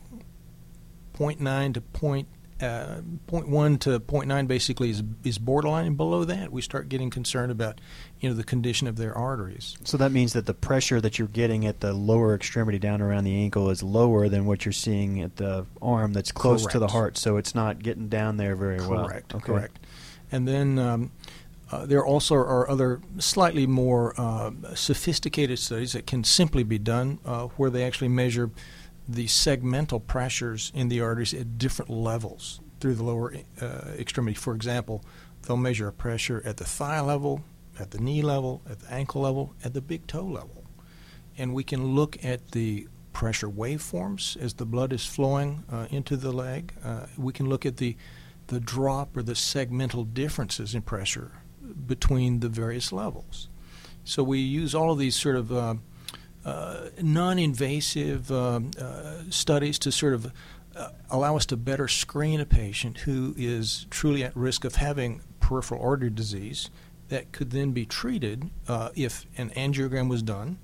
[1.14, 2.28] 0.9 to point,
[2.62, 7.52] uh, 0.1 to 0.9 basically is, is borderline, and below that we start getting concerned
[7.52, 7.80] about,
[8.20, 9.78] you know, the condition of their arteries.
[9.84, 13.26] So that means that the pressure that you're getting at the lower extremity down around
[13.26, 16.88] the ankle is lower than what you're seeing at the arm that's close to the
[16.88, 17.18] heart.
[17.18, 19.08] So it's not getting down there very well.
[19.08, 19.36] Correct.
[19.36, 19.46] Okay.
[19.46, 19.80] Correct.
[20.32, 21.12] And then um,
[21.72, 27.20] uh, there also are other slightly more uh, sophisticated studies that can simply be done
[27.26, 28.50] uh, where they actually measure
[29.08, 33.66] the segmental pressures in the arteries at different levels through the lower uh,
[33.98, 34.36] extremity.
[34.36, 35.04] For example,
[35.44, 37.44] they'll measure a pressure at the thigh level,
[37.80, 40.64] at the knee level, at the ankle level, at the big toe level.
[41.38, 46.18] And we can look at the pressure waveforms as the blood is flowing uh, into
[46.18, 46.74] the leg.
[47.18, 47.96] We can look at the
[48.48, 51.34] the drop or the segmental differences in pressure
[51.89, 53.49] between the various levels.
[54.06, 55.75] So we use all of these sort of uh,
[56.45, 58.71] uh, non-invasive um,
[59.30, 60.32] studies to sort of
[60.75, 65.21] uh, allow us to better screen a patient who is truly at risk of having
[65.41, 66.69] peripheral artery disease
[67.10, 68.49] that could then be treated
[68.95, 70.58] if an angiogram was done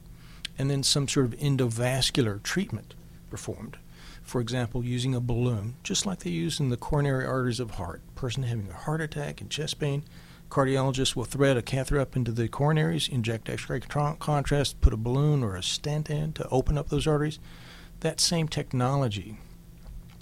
[0.58, 2.94] and then some sort of endovascular treatment
[3.30, 3.78] performed.
[4.24, 8.02] For example, using a balloon, just like they use in the coronary arteries of heart.
[8.16, 10.04] Person having a heart attack and chest pain,
[10.56, 15.44] cardiologist will thread a catheter up into the coronaries, inject X-ray contrast, put a balloon
[15.44, 17.40] or a stent in to open up those arteries.
[18.00, 19.38] That same technology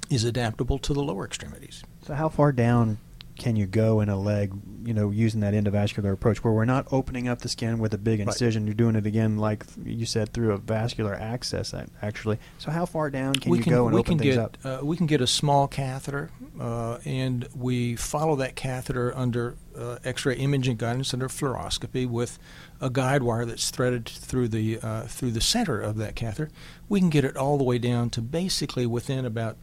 [0.09, 1.83] is adaptable to the lower extremities.
[2.01, 2.97] So how far down
[3.37, 4.53] can you go in a leg,
[4.85, 7.97] you know, using that endovascular approach where we're not opening up the skin with a
[7.97, 8.27] big Right.
[8.27, 12.37] incision, you're doing it again like you said through a vascular access actually.
[12.59, 14.43] So how far down can we you can, go and we open can things get,
[14.43, 14.57] up?
[14.63, 19.97] Uh, we can get a small catheter, uh, and we follow that catheter under uh,
[20.03, 22.37] X-ray imaging guidance under fluoroscopy with
[22.79, 26.49] a guide wire that's threaded through the uh, through the center of that catheter.
[26.87, 29.57] We can get it all the way down to basically within about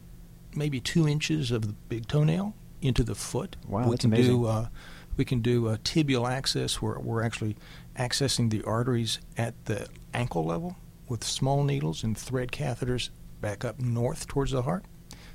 [0.53, 3.55] maybe two inches of the big toenail into the foot.
[3.67, 4.41] Wow, we that's can amazing.
[4.41, 4.67] do uh,
[5.17, 7.55] we can do a tibial access where we're actually
[7.97, 13.09] accessing the arteries at the ankle level with small needles and thread catheters
[13.41, 14.85] back up north towards the heart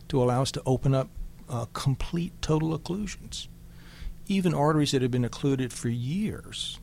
[0.08, 1.08] to allow us to open up
[1.48, 3.48] uh, complete total occlusions.
[4.26, 6.80] Even arteries that have been occluded for years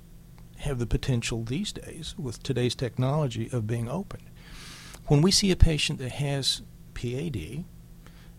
[0.59, 4.23] have the potential these days, with today's technology, of being opened.
[5.07, 6.61] When we see a patient that has
[6.93, 7.65] PAD,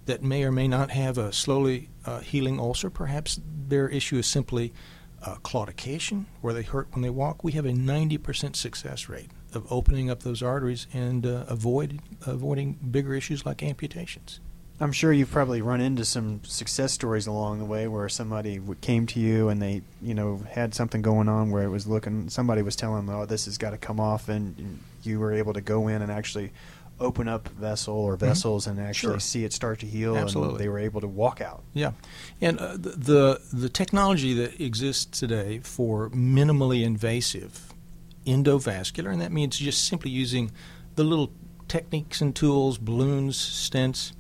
[0.07, 2.91] that may or may not have a slowly uh, healing ulcer.
[2.91, 4.73] Perhaps their issue is simply
[5.23, 7.43] uh, claudication, where they hurt when they walk.
[7.43, 12.75] We have a 90% success rate of opening up those arteries and uh, avoid avoiding
[12.91, 14.41] bigger issues like amputations.
[14.81, 19.07] I'm sure you've probably run into some success stories along the way where somebody came
[19.07, 22.29] to you and they, you know, had something going on where it was looking.
[22.29, 25.53] Somebody was telling them, "Oh, this has got to come off," and you were able
[25.53, 26.51] to go in and actually
[27.01, 29.21] open up vessel or vessels and actually Sure.
[29.21, 30.53] see it start to heal, Absolutely.
[30.55, 31.63] and they were able to walk out.
[31.73, 31.93] Yeah,
[32.41, 37.73] and uh, the, the technology that exists today for minimally invasive
[38.27, 40.51] endovascular, and that means just simply using
[40.97, 41.33] the little
[41.69, 44.13] techniques and tools, balloons, stents.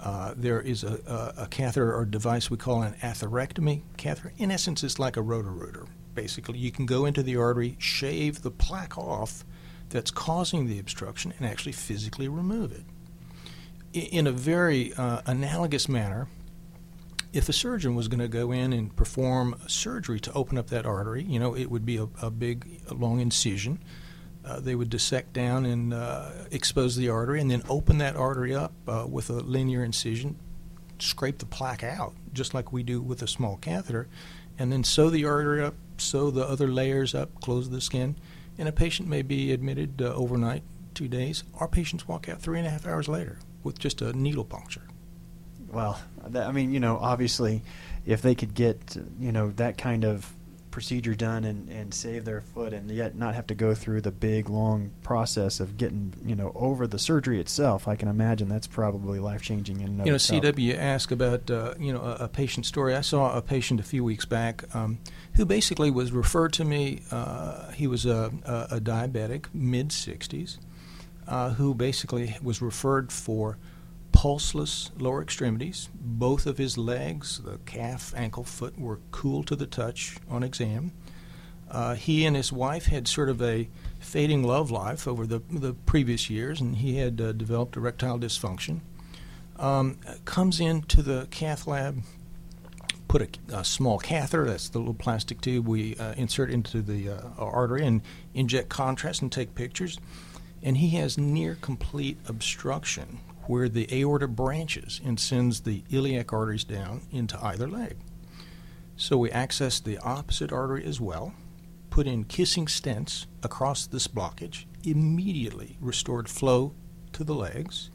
[0.00, 4.32] Uh, there is a, a, a catheter or device we call an atherectomy catheter.
[4.38, 5.86] In essence, it's like a Roto-Rooter.
[6.14, 9.44] Basically, you can go into the artery, shave the plaque off
[9.90, 12.84] that's causing the obstruction, and actually physically remove it.
[13.92, 16.28] In a very uh, analogous manner,
[17.32, 20.86] if a surgeon was going to go in and perform surgery to open up that
[20.86, 23.82] artery, you know, it would be a, a big, long incision.
[24.44, 28.54] Uh, they would dissect down and uh, expose the artery, and then open that artery
[28.54, 30.36] up uh, with a linear incision,
[30.98, 34.08] scrape the plaque out, just like we do with a small catheter,
[34.58, 38.16] and then sew the artery up, sew the other layers up, close the skin,
[38.60, 41.44] and a patient may be admitted uh, overnight, two days.
[41.58, 44.82] Our patients walk out three and a half hours later with just a needle puncture.
[45.72, 47.62] Well, that, I mean, you know, obviously,
[48.04, 50.30] if they could get, you know, that kind of
[50.70, 54.10] procedure done and, and save their foot and yet not have to go through the
[54.10, 58.66] big long process of getting you know over the surgery itself i can imagine that's
[58.66, 60.42] probably life changing in you know itself.
[60.42, 63.82] cw asked about uh, you know a, a, patient story i saw a patient a
[63.82, 64.98] few weeks back um,
[65.34, 70.58] who basically was referred to me uh, he was a, a, a diabetic mid 60s
[71.26, 73.58] uh, who basically was referred for
[74.20, 75.88] pulseless lower extremities.
[75.94, 80.92] Both of his legs, the calf, ankle, foot, were cool to the touch on exam.
[81.70, 85.72] Uh, he and his wife had sort of a fading love life over the, the
[85.72, 88.80] previous years, and he had uh, developed erectile dysfunction.
[89.56, 92.02] Um, comes into the cath lab,
[93.08, 97.08] put a, a, small catheter, that's the little plastic tube we uh, insert into the
[97.08, 98.02] uh, artery, and
[98.34, 99.98] inject contrast and take pictures.
[100.62, 106.62] And he has near complete obstruction where the aorta branches and sends the iliac arteries
[106.62, 107.96] down into either leg.
[108.96, 111.34] So we access the opposite artery as well,
[111.90, 116.74] put in kissing stents across this blockage, immediately restored flow
[117.12, 117.90] to the legs.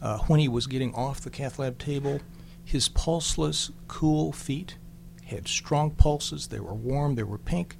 [0.00, 2.20] Uh, when he was getting off the cath lab table,
[2.64, 4.78] his pulseless, cool feet
[5.26, 6.46] had strong pulses.
[6.46, 7.76] They were warm, they were pink.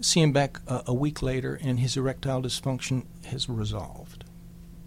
[0.00, 4.03] See him back uh, a week later, and his erectile dysfunction has resolved.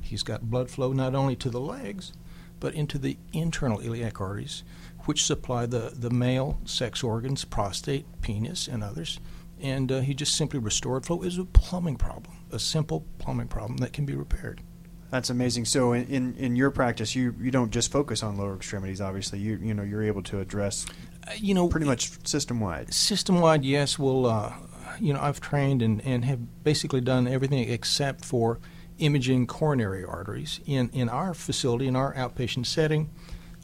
[0.08, 2.14] He's got blood flow not only to the legs,
[2.60, 4.64] but into the internal iliac arteries,
[5.06, 9.20] which supply the, the male sex organs, prostate, penis, and others.
[9.62, 11.22] And uh, he just simply restored flow.
[11.24, 14.62] Is a plumbing problem, a simple plumbing problem that can be repaired.
[15.10, 15.66] That's amazing.
[15.66, 19.00] So in, in, in, your practice, you, you don't just focus on lower extremities.
[19.00, 20.86] Obviously, you you know you're able to address,
[21.28, 22.94] uh, you know, pretty much system wide.
[22.94, 23.98] System wide, yes.
[23.98, 24.54] Well, uh,
[25.00, 28.60] you know, I've trained and, and have basically done everything except for
[29.00, 30.60] imaging coronary arteries.
[30.66, 33.10] In, in our facility, in our outpatient setting,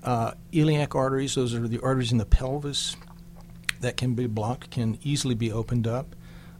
[0.03, 2.95] uh, iliac arteries, those are the arteries in the pelvis
[3.81, 6.15] that can be blocked, can easily be opened up.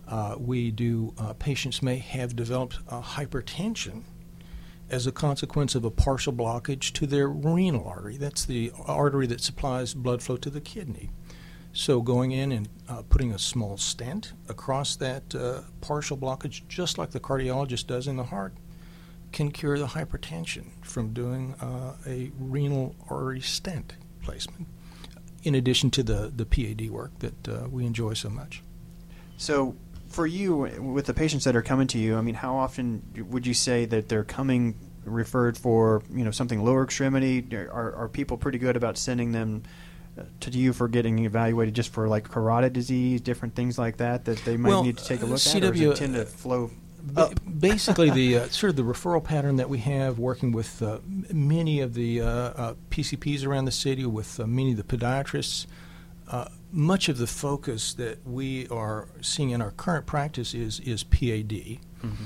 [0.07, 4.03] Uh, we do, uh, patients may have developed hypertension
[4.89, 8.17] as a consequence of a partial blockage to their renal artery.
[8.17, 11.09] That's the artery that supplies blood flow to the kidney.
[11.75, 16.99] So, going in and uh, putting a small stent across that uh, partial blockage, just
[16.99, 18.53] like the cardiologist does in the heart,
[19.33, 24.67] can cure the hypertension from doing uh, a renal artery stent placement,
[25.43, 28.63] in addition to the, the PAD work that uh, we enjoy so much.
[29.35, 29.75] So,
[30.07, 33.47] for you, with the patients that are coming to you, I mean, how often would
[33.47, 37.45] you say that they're coming referred for, you know, something lower extremity?
[37.55, 39.63] Are, are people pretty good about sending them?
[40.15, 44.25] Uh, to you for getting evaluated just for like carotid disease, different things like that
[44.25, 46.13] that they might well, need to take a look CW, at, or does it tend
[46.13, 46.69] to flow
[47.03, 50.99] Ba- basically, the uh, sort of the referral pattern that we have working with uh,
[51.31, 55.65] many of the uh, uh PCPs around the city, with uh, many of the podiatrists,
[56.29, 61.03] uh, much of the focus that we are seeing in our current practice is is
[61.03, 61.51] PAD.
[61.51, 62.25] Mm-hmm.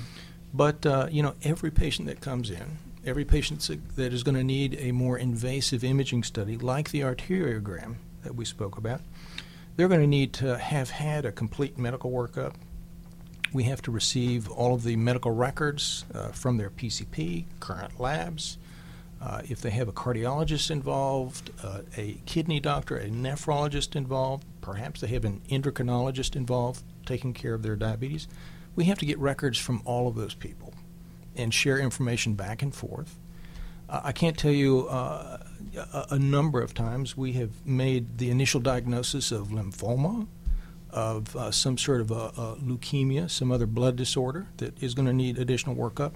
[0.54, 4.78] But you know, every patient that comes in, every patient that is going to need
[4.80, 9.02] a more invasive imaging study, like the arteriogram that we spoke about,
[9.76, 12.54] they're going to need to have had a complete medical workup
[13.54, 18.58] we have to receive all of the medical records uh, from their PCP, current labs.
[19.22, 25.02] Uh, if they have a cardiologist involved, uh, a kidney doctor, a nephrologist involved, perhaps
[25.02, 28.28] they have an endocrinologist involved taking care of their diabetes,
[28.76, 30.74] we have to get records from all of those people
[31.36, 33.18] and share information back and forth.
[33.90, 35.40] Uh, I can't tell you uh,
[35.76, 40.28] a, a number of times we have made the initial diagnosis of lymphoma
[40.98, 45.06] of uh, some sort of a, a, leukemia, some other blood disorder that is going
[45.06, 46.14] to need additional workup.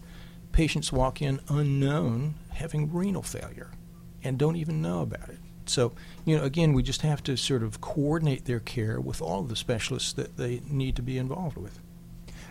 [0.54, 3.70] Patients walk in unknown having renal failure
[4.24, 5.38] and don't even know about it.
[5.68, 5.94] So,
[6.26, 9.50] you know, again, we just have to sort of coordinate their care with all of
[9.50, 11.80] the specialists that they need to be involved with.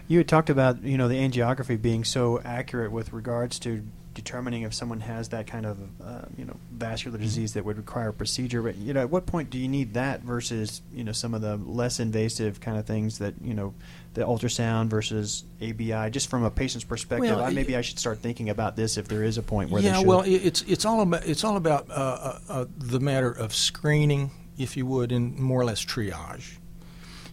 [0.06, 3.84] You had talked about, you know, the angiography being so accurate with regards to
[4.22, 8.08] determining if someone has that kind of uh, you know vascular disease that would require
[8.08, 8.62] a procedure.
[8.62, 11.40] But you know, at what point do you need that versus you know some of
[11.40, 13.74] the less invasive kind of things that you know
[14.14, 16.10] the ultrasound versus ABI?
[16.10, 19.08] Just from a patient's perspective, well, I, maybe I should start thinking about this if
[19.08, 20.02] there is a point where yeah.
[20.02, 24.30] well, it's it's all about it's all about uh, uh, uh, the matter of screening,
[24.58, 26.59] if you would, and more or less triage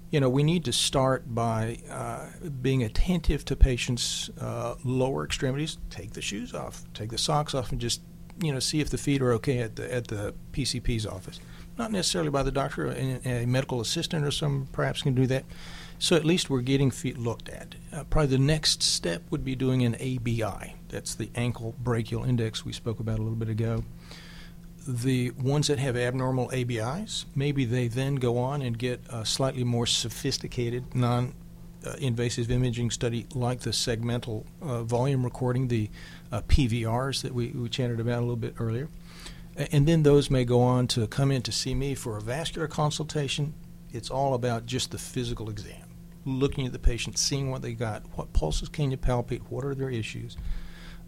[0.10, 2.28] you know, we need to start by uh,
[2.62, 5.78] being attentive to patients' uh, lower extremities.
[5.90, 8.02] Take the shoes off, take the socks off, and just
[8.42, 11.40] you know see if the feet are okay at the at the PCP's office.
[11.78, 15.46] not necessarily by the doctor, a, a medical assistant or some perhaps can do that.
[16.00, 17.76] So at least we're getting feet looked at.
[17.92, 20.76] Uh, probably the next step would be doing an ABI.
[20.90, 23.84] That's the ankle brachial index we spoke about a little bit ago.
[24.88, 29.64] The ones that have abnormal ABIs, maybe they then go on and get a slightly
[29.64, 31.34] more sophisticated non
[32.00, 35.90] invasive imaging study like the segmental uh, volume recording, the
[36.32, 38.90] uh, PVRs that we, we chatted about a little bit earlier.
[39.72, 42.68] And then those may go on to come in to see me for a vascular
[42.68, 43.54] consultation.
[43.92, 45.84] It's all about just the physical exam
[46.26, 49.74] looking at the patient, seeing what they got, what pulses can you palpate, what are
[49.74, 50.36] their issues,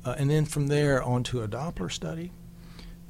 [0.06, 2.32] uh, and then from there on to a Doppler study.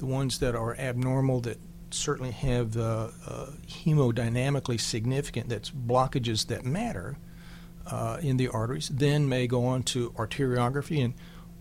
[0.00, 1.58] The ones that are abnormal that
[1.90, 7.16] certainly have uh, uh, hemodynamically significant, that's blockages that matter
[7.86, 11.14] uh, in the arteries, then may go on to arteriography and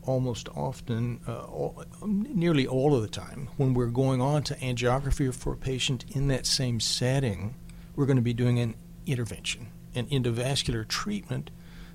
[0.03, 5.33] almost often, uh, all, nearly all of the time, when we're going on to angiography
[5.33, 7.55] for a patient in that same setting,
[7.95, 8.75] we're going to be doing an
[9.05, 11.49] intervention an endovascular treatment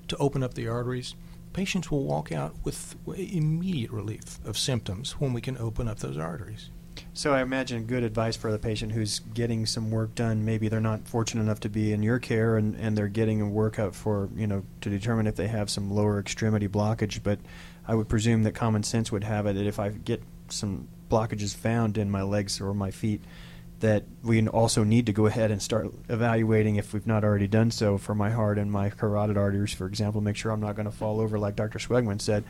[0.07, 1.15] to open up the arteries,
[1.55, 6.17] patients will walk out with immediate relief of symptoms when we can open up those
[6.17, 6.69] arteries.
[7.13, 10.43] So I imagine good advice for the patient who's getting some work done.
[10.43, 13.45] Maybe they're not fortunate enough to be in your care, and, and they're getting a
[13.45, 17.23] workup for you know to determine if they have some lower extremity blockage.
[17.23, 17.39] But
[17.87, 21.55] I would presume that common sense would have it that if I get some blockages
[21.55, 23.21] found in my legs or my feet,
[23.85, 27.69] that we also need to go ahead and start evaluating if we've not already done
[27.69, 30.87] so for my heart and my carotid arteries, for example, make sure I'm not going
[30.87, 31.77] to fall over like Dr.
[31.77, 32.43] Schwegman said,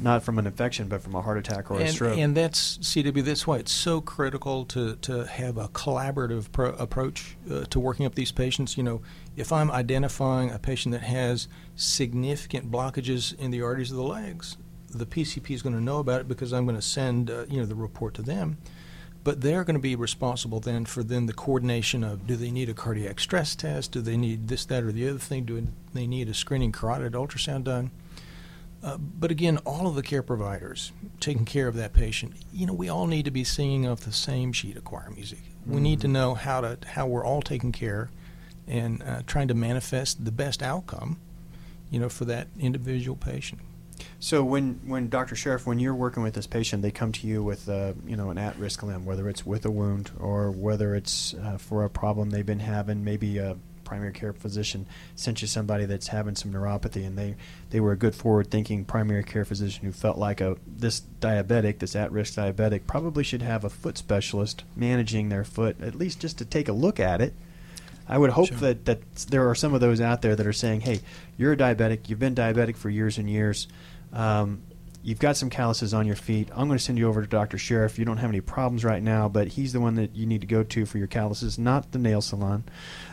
[0.00, 2.16] not from an infection, but from a heart attack or and, a stroke.
[2.16, 3.22] And that's CW.
[3.22, 8.06] That's why it's so critical to to have a collaborative pro- approach uh, to working
[8.06, 8.78] up these patients.
[8.78, 9.02] You know,
[9.36, 14.56] if I'm identifying a patient that has significant blockages in the arteries of the legs,
[14.88, 17.60] the PCP is going to know about it because I'm going to send uh, you
[17.60, 18.56] know the report to them
[19.24, 22.68] but they're going to be responsible then for then the coordination of do they need
[22.68, 26.06] a cardiac stress test do they need this that or the other thing do they
[26.06, 27.90] need a screening carotid ultrasound done
[28.82, 32.72] uh, but again all of the care providers taking care of that patient you know
[32.72, 35.74] we all need to be singing off the same sheet of choir music mm-hmm.
[35.74, 36.14] we need to mm-hmm.
[36.14, 38.10] know how to how we're all taking care
[38.66, 41.18] and uh, trying to manifest the best outcome
[41.90, 43.60] you know for that individual patient
[44.20, 45.36] so when, when Dr.
[45.36, 48.30] Sharif, when you're working with this patient, they come to you with uh, you know
[48.30, 52.30] an at-risk limb, whether it's with a wound or whether it's uh, for a problem
[52.30, 53.56] they've been having, maybe a
[53.92, 54.86] primary care physician
[55.16, 57.34] sent you somebody that's having some neuropathy, and they,
[57.68, 61.94] they were a good forward-thinking primary care physician who felt like a this diabetic, this
[61.94, 66.44] at-risk diabetic, probably should have a foot specialist managing their foot at least just to
[66.46, 67.34] take a look at it.
[68.08, 68.58] I would hope sure.
[68.58, 71.00] that, that there are some of those out there that are saying, "Hey,
[71.36, 72.08] you're a diabetic.
[72.08, 73.68] You've been diabetic for years and years."
[74.12, 74.62] Um,
[75.02, 76.48] you've got some calluses on your feet.
[76.52, 77.58] I'm going to send you over to Dr.
[77.58, 77.98] Sharif.
[77.98, 80.46] You don't have any problems right now, but he's the one that you need to
[80.46, 82.64] go to for your calluses, not the nail salon,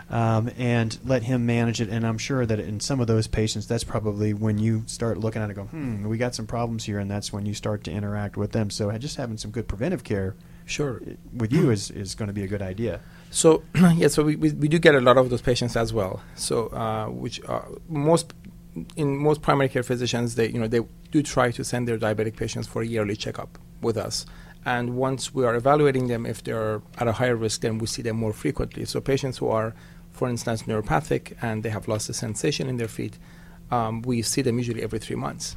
[0.10, 1.90] um, and let him manage it.
[1.90, 5.42] And I'm sure that in some of those patients, that's probably when you start looking
[5.42, 7.92] at it, go, hmm, we got some problems here, and that's when you start to
[7.92, 8.70] interact with them.
[8.70, 10.36] So just having some good preventive care,
[10.66, 11.02] sure,
[11.34, 13.02] with you is is going to be a good idea.
[13.32, 13.64] So
[13.96, 16.22] yeah, so we, we, we, do get a lot of those patients as well.
[16.36, 18.34] So uh, which are most
[18.96, 22.36] in most primary care physicians, they you know they do try to send their diabetic
[22.36, 24.26] patients for a yearly checkup with us.
[24.66, 28.02] And once we are evaluating them, if they're at a higher risk, then we see
[28.02, 28.86] them more frequently.
[28.86, 29.74] So patients who are,
[30.12, 33.18] for instance, neuropathic and they have lost the sensation in their feet,
[33.72, 35.56] um, we see them usually every three months.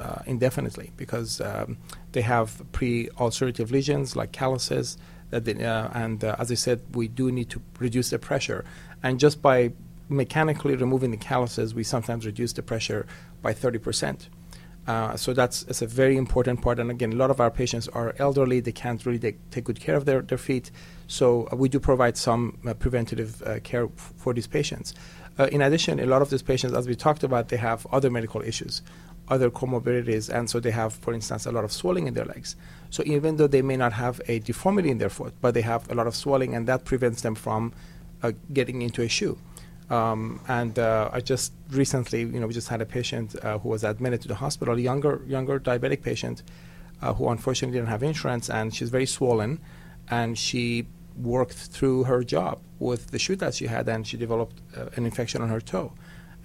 [0.00, 1.76] Uh, indefinitely because um,
[2.12, 4.96] they have pre-ulcerative lesions like calluses
[5.30, 8.64] they, uh, and uh, as I said we do need to reduce the pressure
[9.02, 9.72] and just by
[10.08, 13.06] mechanically removing the calluses, we sometimes reduce the pressure
[13.42, 14.28] by 30%.
[14.86, 16.78] Uh, so that's, that's a very important part.
[16.78, 19.80] And again, a lot of our patients are elderly; they can't really take, take good
[19.80, 20.70] care of their, their feet.
[21.06, 24.94] So uh, we do provide some uh, preventative uh, care f- for these patients.
[25.38, 28.10] Uh, in addition, a lot of these patients, as we talked about, they have other
[28.10, 28.80] medical issues,
[29.28, 32.56] other comorbidities, and so they have, for instance, a lot of swelling in their legs.
[32.88, 35.88] So even though they may not have a deformity in their foot, but they have
[35.90, 37.74] a lot of swelling, and that prevents them from
[38.22, 39.38] uh, getting into a shoe.
[39.90, 43.70] Um, and uh, I just recently, you know, we just had a patient uh, who
[43.70, 46.42] was admitted to the hospital, a younger, younger diabetic patient
[47.00, 49.60] uh, who unfortunately didn't have insurance, and she's very swollen,
[50.10, 50.86] and she
[51.16, 55.04] worked through her job with the shoe that she had, and she developed uh, an
[55.04, 55.92] infection on her toe.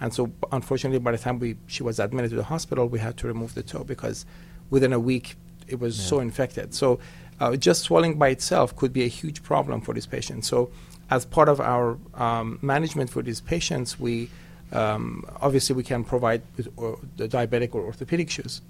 [0.00, 3.16] And so, unfortunately, by the time we she was admitted to the hospital, we had
[3.18, 4.26] to remove the toe because
[4.70, 5.36] within a week
[5.68, 6.06] it was yeah.
[6.06, 6.74] so infected.
[6.74, 6.98] So,
[7.40, 10.44] uh, just swelling by itself could be a huge problem for this patient.
[10.44, 10.70] So
[11.14, 14.28] as part of our um, management for these patients, we
[14.72, 16.42] um, obviously we can provide
[16.76, 18.62] or the diabetic or orthopedic shoes,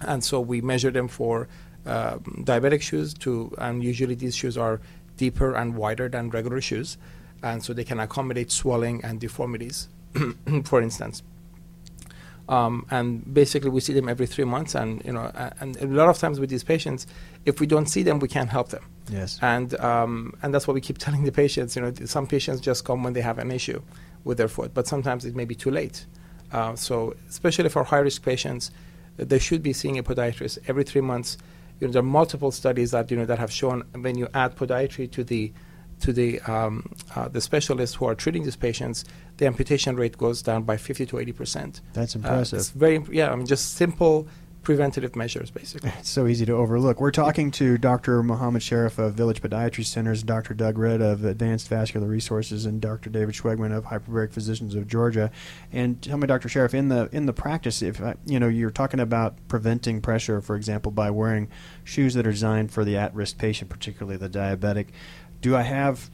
[0.00, 1.48] and so we measure them for
[1.86, 2.18] uh,
[2.50, 4.80] diabetic shoes to, and usually these shoes are
[5.16, 6.98] deeper and wider than regular shoes,
[7.42, 9.88] and so they can accommodate swelling and deformities,
[10.64, 11.22] for instance.
[12.50, 16.10] Um, and basically, we see them every three months, and you know, and a lot
[16.10, 17.06] of times with these patients,
[17.46, 19.38] if we don't see them, we can't help them, Yes.
[19.42, 21.76] and um, and that's what we keep telling the patients.
[21.76, 23.82] You know, some patients just come when they have an issue
[24.24, 26.06] with their foot, but sometimes it may be too late.
[26.52, 28.70] Uh, so, especially for high risk patients,
[29.18, 31.38] uh, they should be seeing a podiatrist every three months.
[31.80, 34.54] You know, there are multiple studies that you know that have shown when you add
[34.56, 35.52] podiatry to the
[36.00, 39.04] to the um, uh, the specialists who are treating these patients,
[39.38, 41.80] the amputation rate goes down by 50 to 80 percent.
[41.92, 42.58] That's Uh, impressive.
[42.58, 43.32] it's very yeah.
[43.32, 44.26] I mean, just simple
[44.62, 45.92] preventative measures, basically.
[45.98, 47.00] It's so easy to overlook.
[47.00, 48.22] We're talking to Dr.
[48.22, 50.54] Mohammed Sharif of Village Podiatry Centers, Dr.
[50.54, 53.10] Doug Red of Advanced Vascular Resources, and Dr.
[53.10, 55.30] David Schwegman of Hyperbaric Physicians of Georgia.
[55.72, 56.48] And tell me, Dr.
[56.48, 60.40] Sharif, in the in the practice, if I, you know you're talking about preventing pressure,
[60.40, 61.48] for example, by wearing
[61.84, 64.88] shoes that are designed for the at-risk patient, particularly the diabetic,
[65.40, 66.10] do I have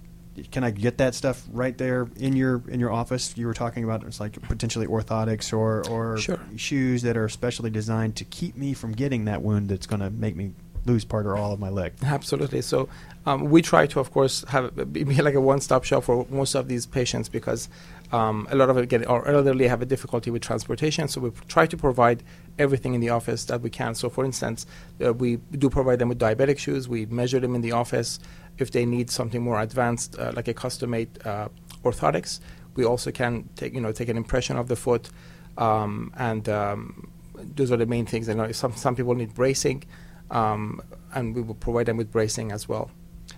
[0.50, 3.36] can I get that stuff right there in your in your office?
[3.36, 6.40] You were talking about it's like potentially orthotics or or Sure.
[6.56, 10.10] shoes that are specially designed to keep me from getting that wound that's going to
[10.10, 10.52] make me
[10.86, 11.92] lose part or all of my leg.
[12.02, 12.62] Absolutely.
[12.62, 12.88] So
[13.26, 16.66] um, we try to, of course, have be like a one-stop shop for most of
[16.68, 17.68] these patients because
[18.10, 21.08] um, a lot of it get our elderly have a difficulty with transportation.
[21.08, 22.22] So we try to provide
[22.58, 23.94] everything in the office that we can.
[23.94, 24.66] So, for instance,
[25.04, 26.88] uh, we do provide them with diabetic shoes.
[26.88, 28.18] We measure them in the office.
[28.60, 31.48] If they need something more advanced, uh, like a custom-made uh,
[31.84, 32.40] orthotics,
[32.74, 35.10] we also can take you know take an impression of the foot,
[35.56, 38.28] um, and um, those are the main things.
[38.28, 39.84] I know some some people need bracing
[40.30, 40.80] um,
[41.14, 42.90] and we will provide them with bracing as well.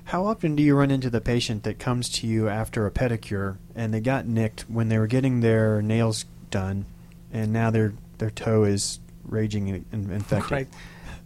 [0.05, 3.59] How often do you run into the patient that comes to you after a pedicure
[3.75, 6.87] and they got nicked when they were getting their nails done,
[7.33, 10.51] and now their their toe is raging infected?
[10.51, 10.69] Right.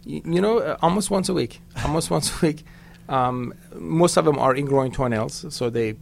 [0.03, 1.61] You know, uh, almost once a week.
[1.83, 2.63] Almost once a week.
[3.07, 5.95] Um, most of them are ingrowing toenails, so they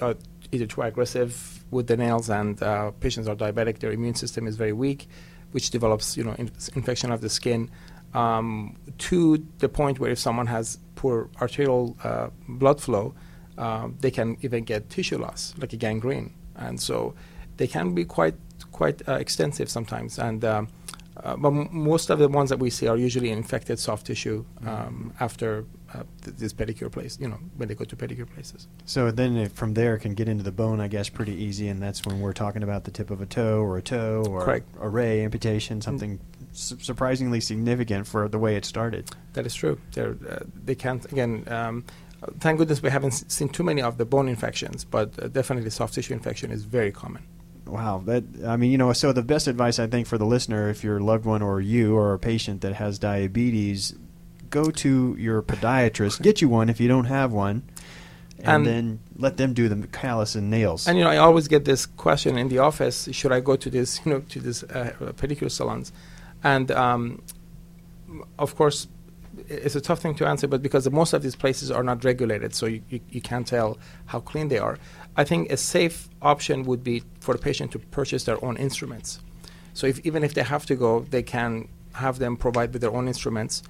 [0.00, 0.16] are
[0.52, 3.78] either too aggressive with the nails, and uh, patients are diabetic.
[3.78, 5.08] Their immune system is very weak,
[5.52, 7.70] which develops, you know, in- infection of the skin.
[8.14, 13.14] Um, to the point where if someone has poor arterial uh, blood flow,
[13.56, 17.14] um, they can even get tissue loss, like a gangrene, and so
[17.56, 18.34] they can be quite
[18.70, 20.18] quite uh, extensive sometimes.
[20.18, 20.68] And um,
[21.16, 24.44] uh, but m- most of the ones that we see are usually infected soft tissue
[24.66, 25.64] um, after
[25.94, 27.18] uh, this pedicure place.
[27.20, 28.68] You know, when they go to pedicure places.
[28.84, 31.68] So then it, from there it can get into the bone, I guess, pretty easy,
[31.68, 34.44] and that's when we're talking about the tip of a toe or a toe or
[34.44, 34.66] Correct.
[34.80, 36.20] a ray amputation, something
[36.52, 39.10] su- surprisingly significant for the way it started.
[39.34, 39.78] That is true.
[39.96, 40.12] Uh,
[40.64, 41.44] they can't again.
[41.48, 41.84] Um,
[42.38, 45.70] thank goodness we haven't s- seen too many of the bone infections, but uh, definitely
[45.70, 47.22] soft tissue infection is very common.
[47.66, 50.68] Wow, that I mean, you know, so the best advice I think for the listener,
[50.68, 53.94] if your loved one or you or a patient that has diabetes,
[54.52, 57.62] go to your podiatrist, get you one if you don't have one,
[58.38, 58.84] and, And- then
[59.16, 60.86] let them do the callus and nails.
[60.86, 63.68] And you know, I always get this question in the office: Should I go to
[63.70, 65.92] this, you know, to this uh, pedicure salons?
[66.44, 67.22] And um,
[68.38, 68.88] of course,
[69.48, 72.54] it's a tough thing to answer, but because most of these places are not regulated,
[72.54, 74.76] so you, you, you can't tell how clean they are.
[75.16, 79.20] I think a safe option would be for the patient to purchase their own instruments.
[79.74, 82.92] So if, even if they have to go, they can have them provide with their
[82.92, 83.62] own instruments.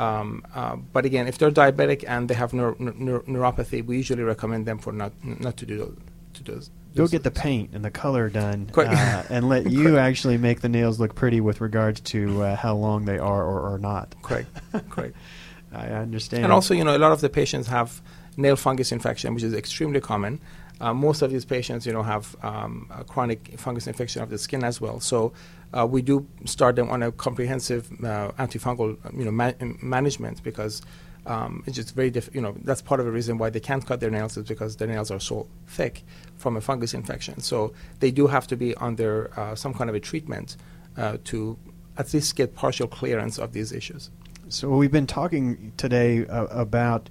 [0.00, 4.22] Um, uh, but again, if they're diabetic and they have neur- neur- neuropathy, we usually
[4.22, 5.96] recommend them for not not to do those.
[6.34, 10.38] To those Go get the paint and the color done, uh, and let you actually
[10.38, 13.78] make the nails look pretty with regards to uh, how long they are or, or
[13.78, 14.14] not.
[14.22, 14.48] Correct,
[14.88, 15.16] correct.
[15.72, 16.44] I understand.
[16.44, 18.00] And also, you know, a lot of the patients have
[18.36, 20.40] nail fungus infection, which is extremely common.
[20.80, 24.38] Uh, most of these patients, you know, have um, a chronic fungus infection of the
[24.38, 24.98] skin as well.
[24.98, 25.32] So
[25.76, 29.52] uh, we do start them on a comprehensive uh, antifungal, you know, ma-
[29.82, 30.82] management because
[31.26, 33.86] um, it's just very, diff- you know, that's part of the reason why they can't
[33.86, 36.02] cut their nails is because their nails are so thick
[36.36, 37.40] from a fungus infection.
[37.40, 40.56] So they do have to be under uh, some kind of a treatment
[40.96, 41.56] uh, to
[41.98, 44.10] at least get partial clearance of these issues.
[44.48, 47.08] So we've been talking today uh, about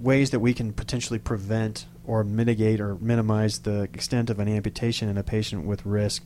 [0.00, 5.08] ways that we can potentially prevent or mitigate or minimize the extent of an amputation
[5.08, 6.24] in a patient with risk.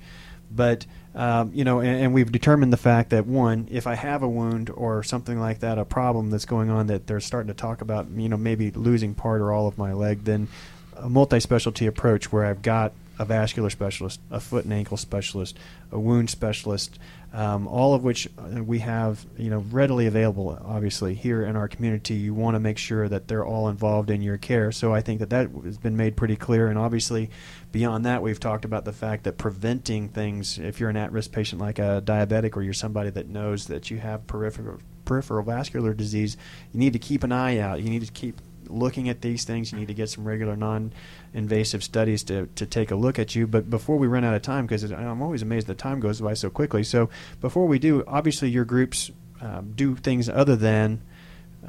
[0.51, 4.23] But um, you know, and, and we've determined the fact that one, if I have
[4.23, 7.55] a wound or something like that, a problem that's going on that they're starting to
[7.55, 10.49] talk about, you know, maybe losing part or all of my leg, then
[10.97, 15.57] a multi-specialty approach where I've got a vascular specialist, a foot and ankle specialist,
[15.93, 16.99] a wound specialist,
[17.35, 20.57] um, all of which uh, we have, you know, readily available.
[20.65, 24.23] Obviously, here in our community, you want to make sure that they're all involved in
[24.23, 24.71] your care.
[24.71, 26.69] So I think that that has been made pretty clear.
[26.69, 27.31] And obviously,
[27.73, 31.61] beyond that, we've talked about the fact that preventing things, if you're an at-risk patient
[31.61, 36.37] like a diabetic, or you're somebody that knows that you have peripheral peripheral vascular disease,
[36.73, 37.83] you need to keep an eye out.
[37.83, 39.73] You need to keep looking at these things.
[39.73, 43.47] You need to get some regular non-invasive studies to, to take a look at you.
[43.47, 46.35] But before we run out of time, because I'm always amazed the time goes by
[46.35, 46.83] so quickly.
[46.83, 47.11] So
[47.41, 49.11] before we do, obviously your groups
[49.41, 51.03] um, do things other than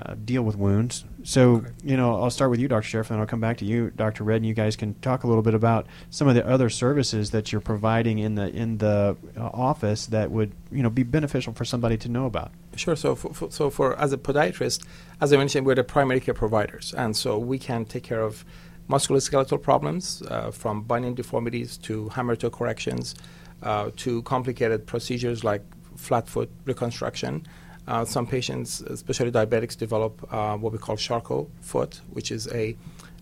[0.01, 1.05] uh, deal with wounds.
[1.23, 1.69] So, okay.
[1.83, 2.87] you know, I'll start with you, Dr.
[2.87, 4.23] Sharif, and I'll come back to you, Dr.
[4.23, 7.31] Red, and you guys can talk a little bit about some of the other services
[7.31, 11.53] that you're providing in the in the uh, office that would, you know, be beneficial
[11.53, 12.51] for somebody to know about.
[12.75, 12.95] Sure.
[12.95, 14.85] So, for, for, so for as a podiatrist,
[15.21, 18.43] as I mentioned, we're the primary care providers, and so we can take care of
[18.89, 23.15] musculoskeletal problems, uh, from bunion deformities to hammer toe corrections,
[23.63, 25.63] uh, to complicated procedures like
[25.95, 27.45] flat foot reconstruction.
[27.88, 32.75] Uh, some patients, especially diabetics, develop uh, what we call Charcot foot, which is a,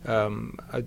[0.05, 0.83] um, a,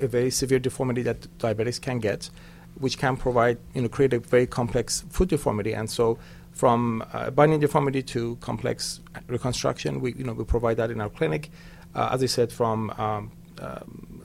[0.00, 2.30] a, very severe deformity that diabetics can get,
[2.78, 5.72] which can provide, you know, create a very complex foot deformity.
[5.72, 6.16] And so,
[6.52, 11.08] from uh, bunion deformity to complex reconstruction, we, you know, we provide that in our
[11.08, 11.50] clinic.
[11.96, 14.22] Uh, as I said, from um, um,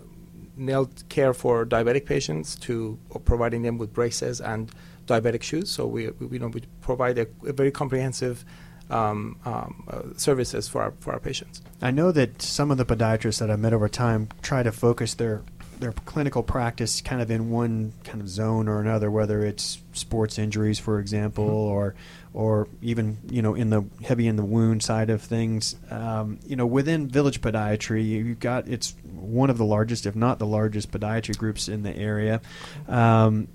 [0.56, 4.72] nail care for diabetic patients to providing them with braces and
[5.08, 5.70] diabetic shoes.
[5.70, 8.46] So we, we you know, we provide a, a very comprehensive
[8.94, 11.62] um, um, uh, services for our, for our patients.
[11.82, 15.16] I know that some of the podiatrists that I've met over time try to focus
[15.16, 15.42] their
[15.80, 20.38] their clinical practice kind of in one kind of zone or another, whether it's sports
[20.38, 21.74] injuries, for example, mm-hmm.
[21.74, 21.96] or
[22.34, 25.76] or even you know in the heavy in the wound side of things.
[25.90, 30.40] Um, you know, within Village Podiatry, you've got it's one of the largest, if not
[30.40, 32.40] the largest, podiatry groups in the area.
[32.88, 33.48] Um,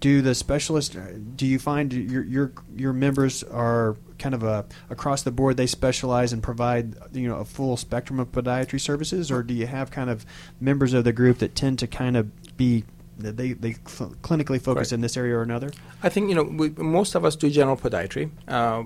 [0.00, 0.96] do the specialists?
[1.36, 5.66] Do you find your your your members are kind of a across the board they
[5.66, 9.90] specialize and provide you know a full spectrum of podiatry services or do you have
[9.90, 10.24] kind of
[10.60, 12.84] members of the group that tend to kind of be
[13.18, 14.92] they they cl- clinically focus right.
[14.92, 15.70] in this area or another
[16.02, 18.82] i think you know we, most of us do general podiatry uh,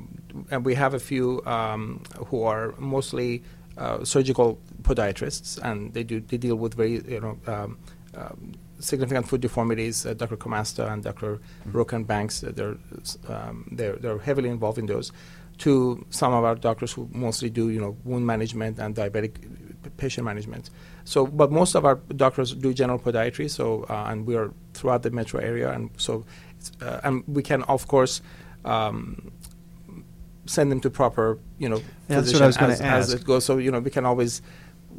[0.50, 3.44] and we have a few um, who are mostly
[3.76, 7.78] uh, surgical podiatrists and they do they deal with very you know um,
[8.16, 10.36] um, significant foot deformities, uh, Dr.
[10.36, 11.36] Comasta and Dr.
[11.36, 11.76] Mm-hmm.
[11.76, 12.76] Rokan Banks, uh, they're,
[13.28, 15.12] um, they're, they're heavily involved in those,
[15.58, 19.34] to some of our doctors who mostly do, you know, wound management and diabetic
[19.96, 20.70] patient management.
[21.04, 25.02] So, but most of our doctors do general podiatry, so, uh, and we are throughout
[25.02, 26.24] the metro area, and so,
[26.80, 28.20] uh, and we can, of course,
[28.64, 29.32] um,
[30.46, 33.44] send them to proper, you know, yeah, physician as, as, it goes.
[33.44, 34.42] So, you know, we can always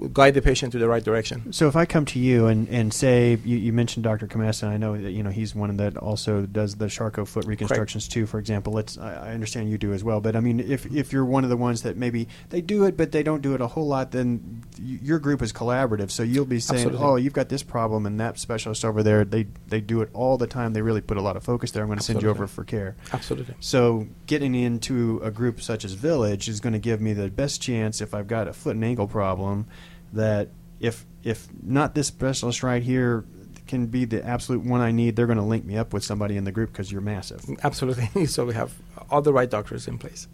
[0.08, 1.52] guide the patient to the right direction.
[1.52, 4.28] So if I come to you and, and say you, you mentioned Dr.
[4.28, 7.46] Kamasa, and I know that you know he's one that also does the Charcot foot
[7.46, 8.14] reconstructions Correct.
[8.14, 8.26] too.
[8.26, 11.12] For example, let's I, I understand you do as well, but I mean if if
[11.12, 13.62] you're one of the ones that maybe they do it but they don't do it
[13.62, 16.12] a whole lot, then your group is collaborative.
[16.12, 17.06] So you'll be saying, Absolutely.
[17.06, 20.38] oh, you've got this problem, and that specialist over there they they do it all
[20.38, 20.74] the time.
[20.74, 21.84] They really put a lot of focus there.
[21.84, 22.96] I'm going to send you over for care.
[23.12, 23.56] Absolutely.
[23.60, 27.62] So getting into a group such as Village is going to give me the best
[27.62, 29.68] chance if I've got a foot and ankle problem
[30.14, 30.50] that
[30.80, 33.26] if if not this specialist right here
[33.68, 36.38] can be the absolute one I need, they're going to link me up with somebody
[36.38, 37.46] in the group because you're massive.
[37.64, 38.26] Absolutely.
[38.28, 38.74] so we have
[39.10, 40.28] all the right doctors in place.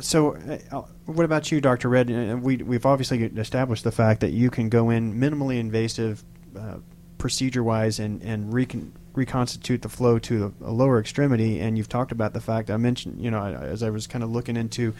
[0.00, 0.36] So,
[0.70, 1.88] uh, what about you, Dr.
[1.88, 2.10] Red?
[2.10, 6.22] Uh, we, we've obviously established the fact that you can go in minimally invasive,
[6.56, 6.76] uh,
[7.18, 11.60] procedure wise, and, and recon- reconstitute the flow to a lower extremity.
[11.60, 14.30] And you've talked about the fact I mentioned, you know, as I was kind of
[14.30, 14.94] looking into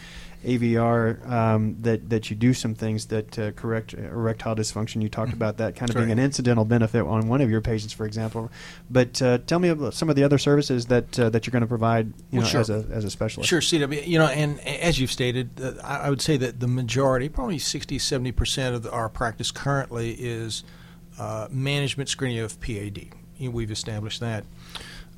[0.45, 5.01] AVR, um, that that you do some things that uh, correct erectile dysfunction.
[5.01, 5.37] You talked mm-hmm.
[5.37, 8.51] about that kind of being an incidental benefit on one of your patients, for example.
[8.89, 11.61] But uh, tell me about some of the other services that uh, that you're going
[11.61, 12.61] to provide, you well, know, sure.
[12.61, 13.49] as a as a specialist.
[13.49, 14.05] Sure, CW.
[14.05, 17.99] You know, and as you've stated, uh, I would say that the majority, probably 60,
[17.99, 20.63] 70 percent of the, our practice currently is
[21.19, 24.43] uh, management screening of PAD we've established that.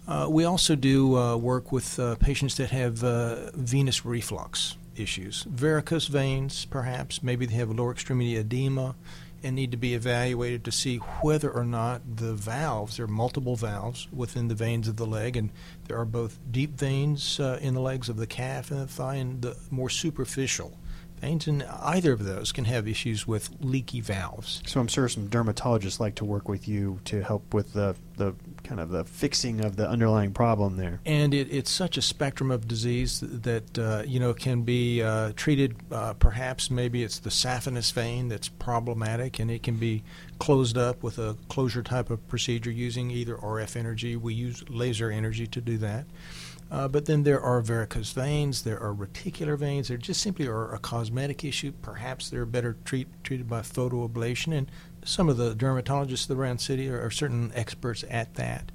[0.08, 5.44] Uh, we also do uh, work with uh, patients that have uh, venous reflux issues,
[5.44, 7.24] varicose veins, perhaps.
[7.24, 8.96] Maybe they have lower extremity edema
[9.44, 13.58] and need to be evaluated to see whether or not the valves, there are multiple
[13.58, 15.50] valves within the veins of the leg, and
[15.88, 19.16] there are both deep veins uh, in the legs of the calf and the thigh,
[19.16, 20.78] and the more superficial
[21.24, 24.62] and either of those can have issues with leaky valves.
[24.66, 28.36] So I'm sure some dermatologists like to work with you to help with the, the
[28.64, 31.00] kind of the fixing of the underlying problem there.
[31.06, 35.34] And it, it's such a spectrum of disease that uh, you know can be uh,
[35.36, 35.76] treated.
[35.92, 40.04] Uh, perhaps maybe it's the saphenous vein that's problematic, and it can be
[40.40, 44.16] closed up with a closure type of procedure using either RF energy.
[44.16, 46.06] We use laser energy to do that.
[46.74, 50.74] Uh, but then there are varicose veins, there are reticular veins, there just simply are
[50.74, 51.72] a cosmetic issue.
[51.84, 54.72] Perhaps they're better treat, treated by photoablation, and
[55.06, 58.72] some of the dermatologists around the city are, are certain experts at that.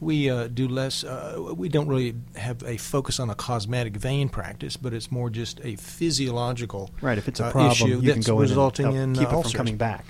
[0.00, 1.04] We uh, do less.
[1.04, 5.28] Uh, we don't really have a focus on a cosmetic vein practice, but it's more
[5.28, 7.18] just a physiological Right.
[7.18, 9.32] If it's a uh, problem, issue you can that's go in and resulting in keep
[9.32, 10.06] uh, it from coming back.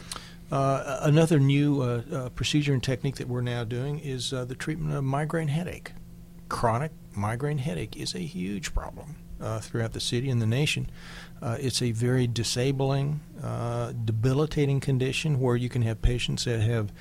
[0.52, 4.54] Uh, another new uh, uh, procedure and technique that we're now doing is uh, the
[4.54, 5.92] treatment of migraine headache.
[6.48, 10.90] Chronic migraine headache is a huge problem uh, throughout the city and the nation.
[11.42, 16.92] Uh, it's a very disabling, uh, debilitating condition where you can have patients that have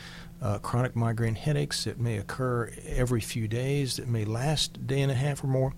[0.42, 5.02] uh, chronic migraine headaches that may occur every few days, that may last a day
[5.02, 5.74] and a half or more.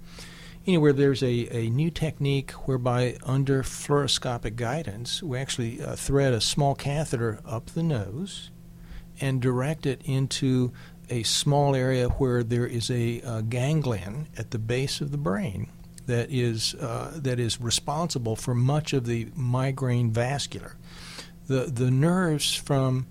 [0.66, 6.42] Anywhere there's a, a new technique whereby, under fluoroscopic guidance, we actually uh, thread a
[6.42, 8.50] small catheter up the nose
[9.22, 10.74] and direct it into
[11.10, 15.68] a small area where there is a, uh ganglion at the base of the brain
[16.08, 20.76] that is uh, that is responsible for much of the migraine vascular.
[21.48, 23.08] The the nerves from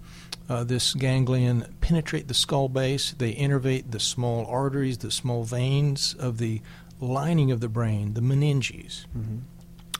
[0.49, 3.13] uh, this ganglion penetrate the skull base.
[3.13, 6.61] They innervate the small arteries, the small veins of the
[7.01, 9.07] lining of the brain, the meninges.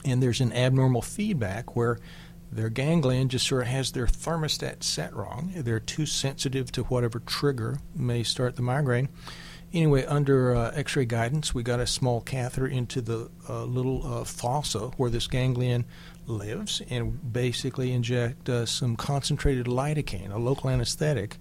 [0.05, 1.97] And there's an abnormal feedback where
[2.55, 5.51] their ganglion just sort of has their thermostat set wrong.
[5.55, 9.09] They're too sensitive to whatever trigger may start the migraine.
[9.73, 14.05] Anyway, under uh, x ray guidance, we got a small catheter into the uh, little
[14.05, 15.85] uh, fossa where this ganglion
[16.27, 21.37] lives and basically inject uh, some concentrated lidocaine, a local anesthetic,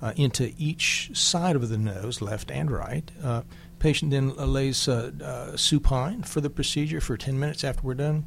[0.00, 3.10] uh, into each side of the nose, left and right.
[3.22, 3.42] Uh,
[3.78, 8.26] patient then lays uh, uh, supine for the procedure for 10 minutes after we're done.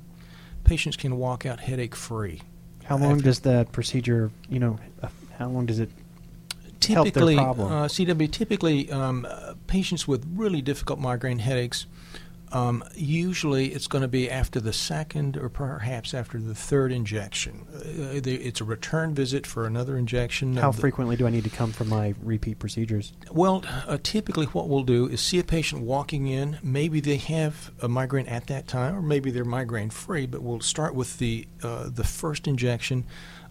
[0.66, 2.42] Patients can walk out headache free.
[2.84, 5.08] How long does that procedure, you know, uh,
[5.40, 5.90] how long does it
[6.88, 7.72] help their typically, problem?
[7.72, 11.88] Uh, CW, typically um, uh, patients with really difficult migraine headaches,
[12.52, 17.66] um, usually it's going to be after the second or perhaps after the third injection.
[17.74, 20.56] Uh, they, it's a return visit for another injection.
[20.56, 23.14] how frequently do I need to come for my repeat procedures?
[23.32, 26.60] Well, uh, typically what we'll do is see a patient walking in.
[26.64, 30.26] Maybe they have a migraine at that time, or maybe they're migraine free.
[30.26, 33.06] But we'll start with the uh, the first injection.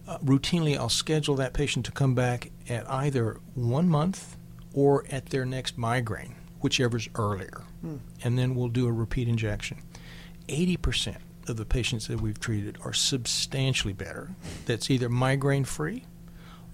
[0.07, 4.37] Uh, routinely, I'll schedule that patient to come back at either one month
[4.75, 6.35] or at their next migraine,
[6.65, 7.63] whichever's earlier,
[8.25, 9.77] and then we'll do a repeat injection.
[10.49, 14.31] Eighty percent of the patients that we've treated are substantially better.
[14.65, 16.05] That's either migraine free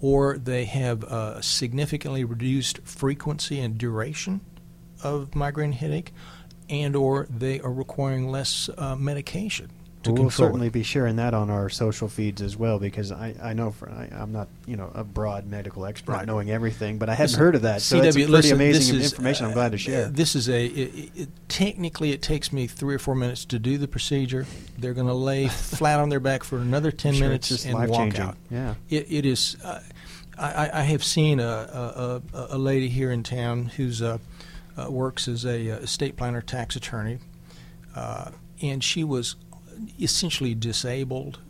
[0.00, 4.40] or they have a significantly reduced frequency and duration
[5.02, 6.12] of migraine headache,
[6.68, 9.70] and or they are requiring less uh, medication
[10.02, 10.72] to we'll certainly it.
[10.72, 14.08] be sharing that on our social feeds as well because I, I know for, I,
[14.12, 16.26] I'm not you know a broad medical expert Right.
[16.26, 17.82] knowing everything, but I hadn't Listen, heard of that.
[17.82, 19.44] So it's CW, pretty listen, amazing is, information.
[19.46, 20.08] I'm uh, glad to uh, share.
[20.08, 23.76] This is a it, it, technically it takes me three or four minutes to do
[23.76, 24.46] the procedure.
[24.78, 27.98] They're going to lay flat on their back for another ten Sure, minutes and walk
[27.98, 28.20] changing.
[28.22, 28.36] out.
[28.50, 28.74] Yeah.
[28.88, 29.56] It, it is.
[29.62, 29.80] Uh,
[30.38, 32.22] I, I- have seen a, a,
[32.52, 34.16] a, lady here in town who's uh,
[34.78, 37.18] uh, works as a uh, estate planner, tax attorney,
[37.94, 38.30] uh,
[38.62, 39.36] and she was
[40.00, 41.40] essentially disabled,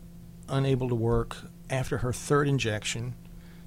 [0.49, 1.37] unable to work
[1.69, 3.15] after her third injection.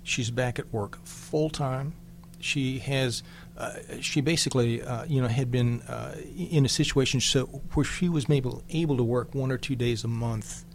[0.03, 1.93] She's back at work full time.
[2.39, 3.24] She has.
[3.55, 8.09] Uh, she basically, uh, you know, had been uh, in a situation so where she
[8.09, 10.66] was able able to work one or two days a month.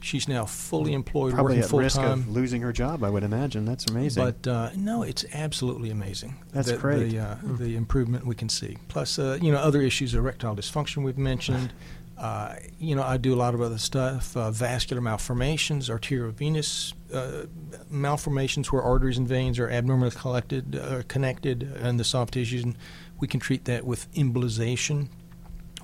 [0.00, 2.20] She's now fully employed, Probably working at full risk time.
[2.20, 3.64] of losing her job, I would imagine.
[3.64, 4.22] That's amazing.
[4.22, 6.36] But uh, no, it's absolutely amazing.
[6.52, 7.10] That's the, great.
[7.10, 8.76] The, uh, the improvement we can see.
[8.88, 11.72] Plus, uh, you know, other issues, erectile dysfunction we've mentioned.
[12.18, 17.46] Uh, you know, I do a lot of other stuff: uh, vascular malformations, arteriovenous uh,
[17.90, 22.76] malformations, where arteries and veins are abnormally collected, uh, connected in the soft tissues, and
[23.18, 25.08] we can treat that with embolization,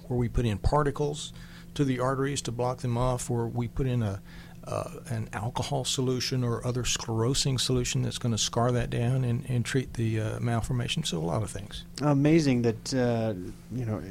[0.07, 1.33] where we put in particles
[1.75, 4.23] to the arteries to block them off, or we put in a
[4.65, 9.45] uh, an alcohol solution or other sclerosing solution that's going to scar that down and,
[9.49, 11.03] and treat the uh, malformation.
[11.03, 11.85] So a lot of things.
[12.01, 13.35] amazing that uh,
[13.73, 14.03] you know.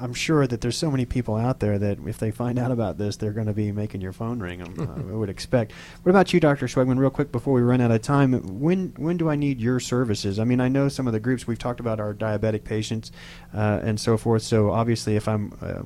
[0.00, 2.98] I'm sure that there's so many people out there that if they find out about
[2.98, 4.62] this, they're going to be making your phone ring.
[4.62, 5.72] uh, I would expect.
[6.02, 6.66] What about you, Dr.
[6.66, 6.98] Schwegman?
[6.98, 10.38] Real quick before we run out of time, when when do I need your services?
[10.38, 13.12] I mean, I know some of the groups we've talked about are diabetic patients
[13.54, 14.42] uh, and so forth.
[14.42, 15.82] So obviously, if I'm uh,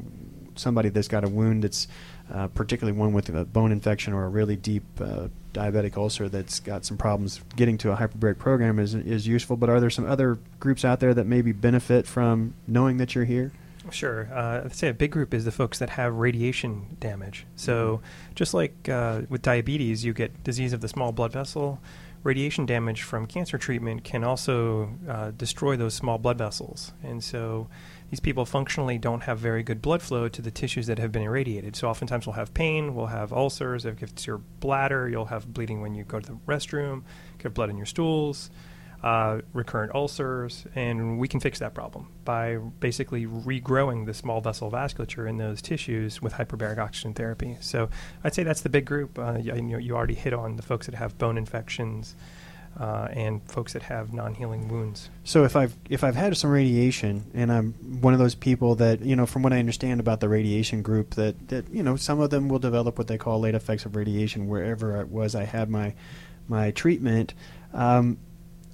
[0.57, 1.89] somebody that's got a wound that's
[2.33, 6.61] uh, particularly one with a bone infection or a really deep uh, diabetic ulcer that's
[6.61, 9.57] got some problems getting to a hyperbaric program is is useful.
[9.57, 13.25] But are there some other groups out there that maybe benefit from knowing that you're
[13.25, 13.53] here?
[13.91, 14.29] Sure.
[14.33, 17.47] Uh, I'd say a big group is the folks that have radiation damage.
[17.57, 18.01] So,
[18.35, 21.81] just like uh, with diabetes, you get disease of the small blood vessel.
[22.23, 26.93] Radiation damage from cancer treatment can also uh, destroy those small blood vessels.
[27.03, 27.69] And so,
[28.11, 31.23] these people functionally don't have very good blood flow to the tissues that have been
[31.23, 31.77] irradiated.
[31.77, 33.87] So, oftentimes, we'll have pain, we'll have ulcers.
[33.87, 37.03] If it's your bladder, you'll have bleeding when you go to the restroom,
[37.39, 38.51] get blood in your stools.
[39.03, 44.71] uh, recurrent ulcers, and we can fix that problem by basically regrowing the small vessel
[44.71, 47.57] vasculature in those tissues with hyperbaric oxygen therapy.
[47.61, 47.89] So
[48.23, 49.19] I'd say that's the big group.
[49.19, 52.15] Uh, you, you, you already hit on the folks that have bone infections.
[52.79, 55.11] Uh, and folks that have non-healing wounds.
[55.25, 59.01] So if I've if I've had some radiation and I'm one of those people that
[59.03, 62.21] you know from what I understand about the radiation group that that you know some
[62.21, 65.45] of them will develop what they call late effects of radiation wherever it was I
[65.45, 65.95] had my
[66.49, 67.35] my treatment.
[67.75, 68.19] Um,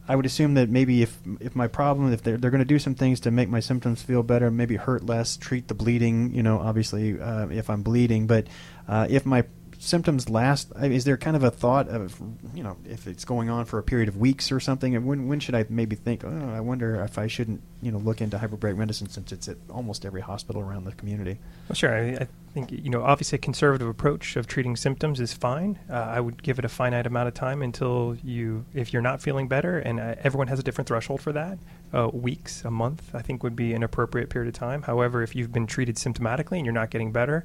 [0.08, 2.78] I would assume that maybe if if my problem if they're they're going to do
[2.78, 6.32] some things to make my symptoms feel better, maybe hurt less, treat the bleeding.
[6.32, 8.46] You know, obviously uh, if I'm bleeding, but
[8.86, 9.44] uh, if my
[9.78, 10.72] symptoms last?
[10.82, 12.20] Is there kind of a thought of,
[12.54, 14.94] you know, if it's going on for a period of weeks or something?
[14.94, 16.24] And when when should I maybe think?
[16.24, 19.56] Oh, I wonder if I shouldn't, you know, look into hyperbaric medicine since it's at
[19.70, 21.38] almost every hospital around the community.
[21.68, 21.94] Well, sure.
[21.94, 25.78] I, I think you know, obviously, a conservative approach of treating symptoms is fine.
[25.90, 29.20] Uh, I would give it a finite amount of time until you, if you're not
[29.20, 31.58] feeling better, and uh, everyone has a different threshold for that.
[31.92, 34.82] Uh, weeks, a month, I think would be an appropriate period of time.
[34.82, 37.44] However, if you've been treated symptomatically and you're not getting better,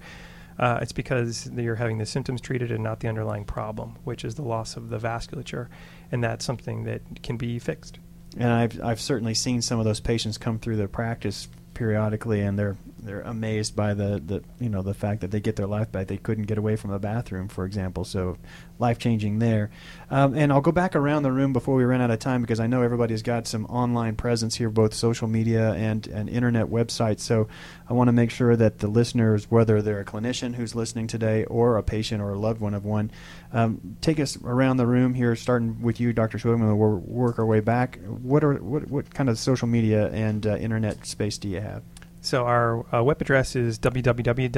[0.62, 4.36] uh, it's because you're having the symptoms treated and not the underlying problem, which is
[4.36, 5.68] the loss of the vasculature,
[6.12, 7.98] and that's something that can be fixed.
[8.38, 12.58] And I've I've certainly seen some of those patients come through the practice periodically, and
[12.58, 15.92] they're they're amazed by the, the you know the fact that they get their life
[15.92, 16.08] back.
[16.08, 18.06] They couldn't get away from a bathroom, for example.
[18.06, 18.38] So
[18.80, 19.72] life changing there.
[20.10, 22.60] Um, and I'll go back around the room before we run out of time because
[22.60, 27.22] I know everybody's got some online presence here, both social media and and internet websites.
[27.22, 27.48] So
[27.90, 31.46] I want to make sure that the listeners, whether they're a clinician who's listening today
[31.46, 33.12] or a patient or a loved one of one,
[33.54, 36.38] um, take us around the room here, starting with you, Dr.
[36.38, 36.78] Schwegman.
[36.78, 38.00] We'll work our way back.
[38.06, 41.84] What are what what kind of social media and uh, internet space do you have?
[42.32, 44.56] So our uh, web address is www.hbomdga.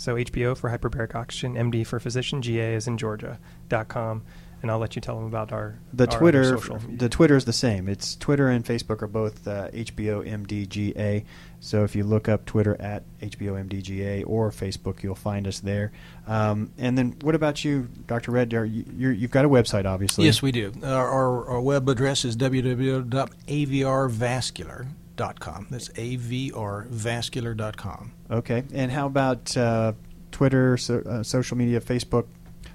[0.00, 4.22] So HBO for hyperbaric oxygen, MD for physician, GA is in Georgia.com.
[4.62, 6.56] And I'll let you tell them about our the our Twitter.
[6.88, 7.88] The Twitter is the same.
[7.88, 11.24] It's Twitter and Facebook are both uh, HBOMDGA.
[11.58, 15.90] So if you look up Twitter at HBOMDGA or Facebook, you'll find us there.
[16.28, 18.30] Um, and then what about you, Dr.
[18.30, 18.54] Red?
[18.54, 20.26] Are you, you've got a website, obviously.
[20.26, 20.72] Yes, we do.
[20.84, 25.66] Our, our, our web address is www.avrvascular.com avrvascular.com.
[25.70, 28.12] That's avrvascular.com.
[28.30, 28.64] Okay.
[28.72, 29.92] And how about uh,
[30.32, 32.26] Twitter, so, uh, social media, Facebook?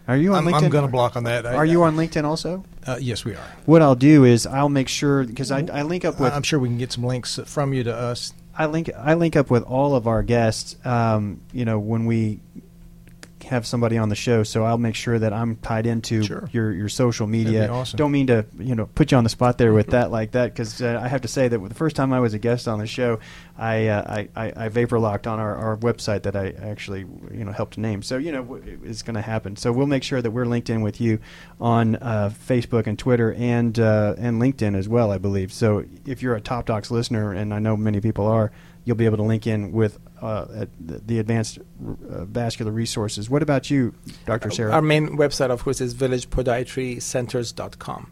[0.07, 0.63] Are you on I'm, LinkedIn?
[0.63, 1.45] I'm going to block on that.
[1.45, 2.63] Are you on LinkedIn also?
[2.85, 3.47] Uh, yes, we are.
[3.65, 6.33] What I'll do is I'll make sure because I, I link up with.
[6.33, 8.33] I'm sure we can get some links from you to us.
[8.57, 10.75] I link I link up with all of our guests.
[10.85, 12.39] Um, you know when we
[13.51, 16.49] have somebody on the show, so I'll make sure that I'm tied into sure.
[16.51, 17.69] your your social media.
[17.69, 17.97] Awesome.
[17.97, 20.53] Don't mean to you know put you on the spot there with that like that
[20.53, 22.79] because uh, I have to say that the first time I was a guest on
[22.79, 23.19] the show,
[23.57, 27.43] I uh, I, I, I vapor locked on our, our website that I actually you
[27.43, 28.01] know helped name.
[28.01, 29.57] So you know it's going to happen.
[29.57, 31.19] So we'll make sure that we're linked in with you
[31.59, 35.11] on uh, Facebook and Twitter and uh, and LinkedIn as well.
[35.11, 35.51] I believe.
[35.51, 38.51] So if you're a Top Docs listener, and I know many people are
[38.83, 43.29] you'll be able to link in with uh, the advanced uh, vascular resources.
[43.29, 43.93] What about you,
[44.25, 44.49] Dr.
[44.51, 44.71] Sarah?
[44.71, 48.11] Our main website, of course, is villagepodiatrycenters.com.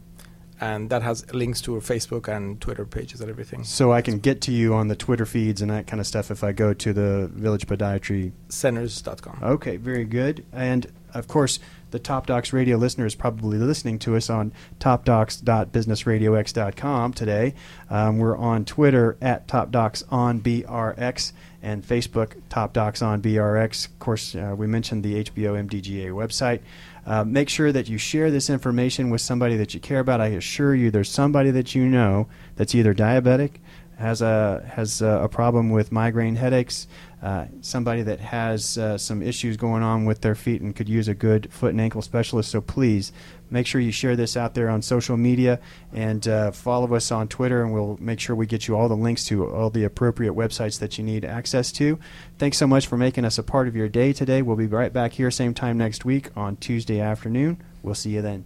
[0.61, 3.63] And that has links to our Facebook and Twitter pages and everything.
[3.63, 6.29] So I can get to you on the Twitter feeds and that kind of stuff
[6.31, 9.39] if I go to the Village Podiatry Centers.com.
[9.41, 10.45] Okay, very good.
[10.51, 11.61] And of course,
[11.91, 17.53] the Top Docs radio listener is probably listening to us on topdocs.businessradiox.com today.
[17.89, 21.31] Um, we're on Twitter at TopDocs on BRX
[21.61, 23.87] and Facebook Top Docs on BRX.
[23.87, 26.61] Of course, uh, we mentioned the HBO MDGA website.
[27.05, 30.21] Uh, make sure that you share this information with somebody that you care about.
[30.21, 33.53] I assure you, there's somebody that you know that's either diabetic,
[33.97, 36.87] has a has a problem with migraine headaches,
[37.21, 41.07] uh, somebody that has uh, some issues going on with their feet and could use
[41.07, 42.49] a good foot and ankle specialist.
[42.49, 43.11] So please
[43.49, 45.59] make sure you share this out there on social media
[45.93, 48.95] and uh, follow us on Twitter, and we'll make sure we get you all the
[48.95, 51.99] links to all the appropriate websites that you need access to.
[52.37, 54.41] Thanks so much for making us a part of your day today.
[54.41, 57.61] We'll be right back here same time next week on Tuesday afternoon.
[57.83, 58.45] We'll see you then.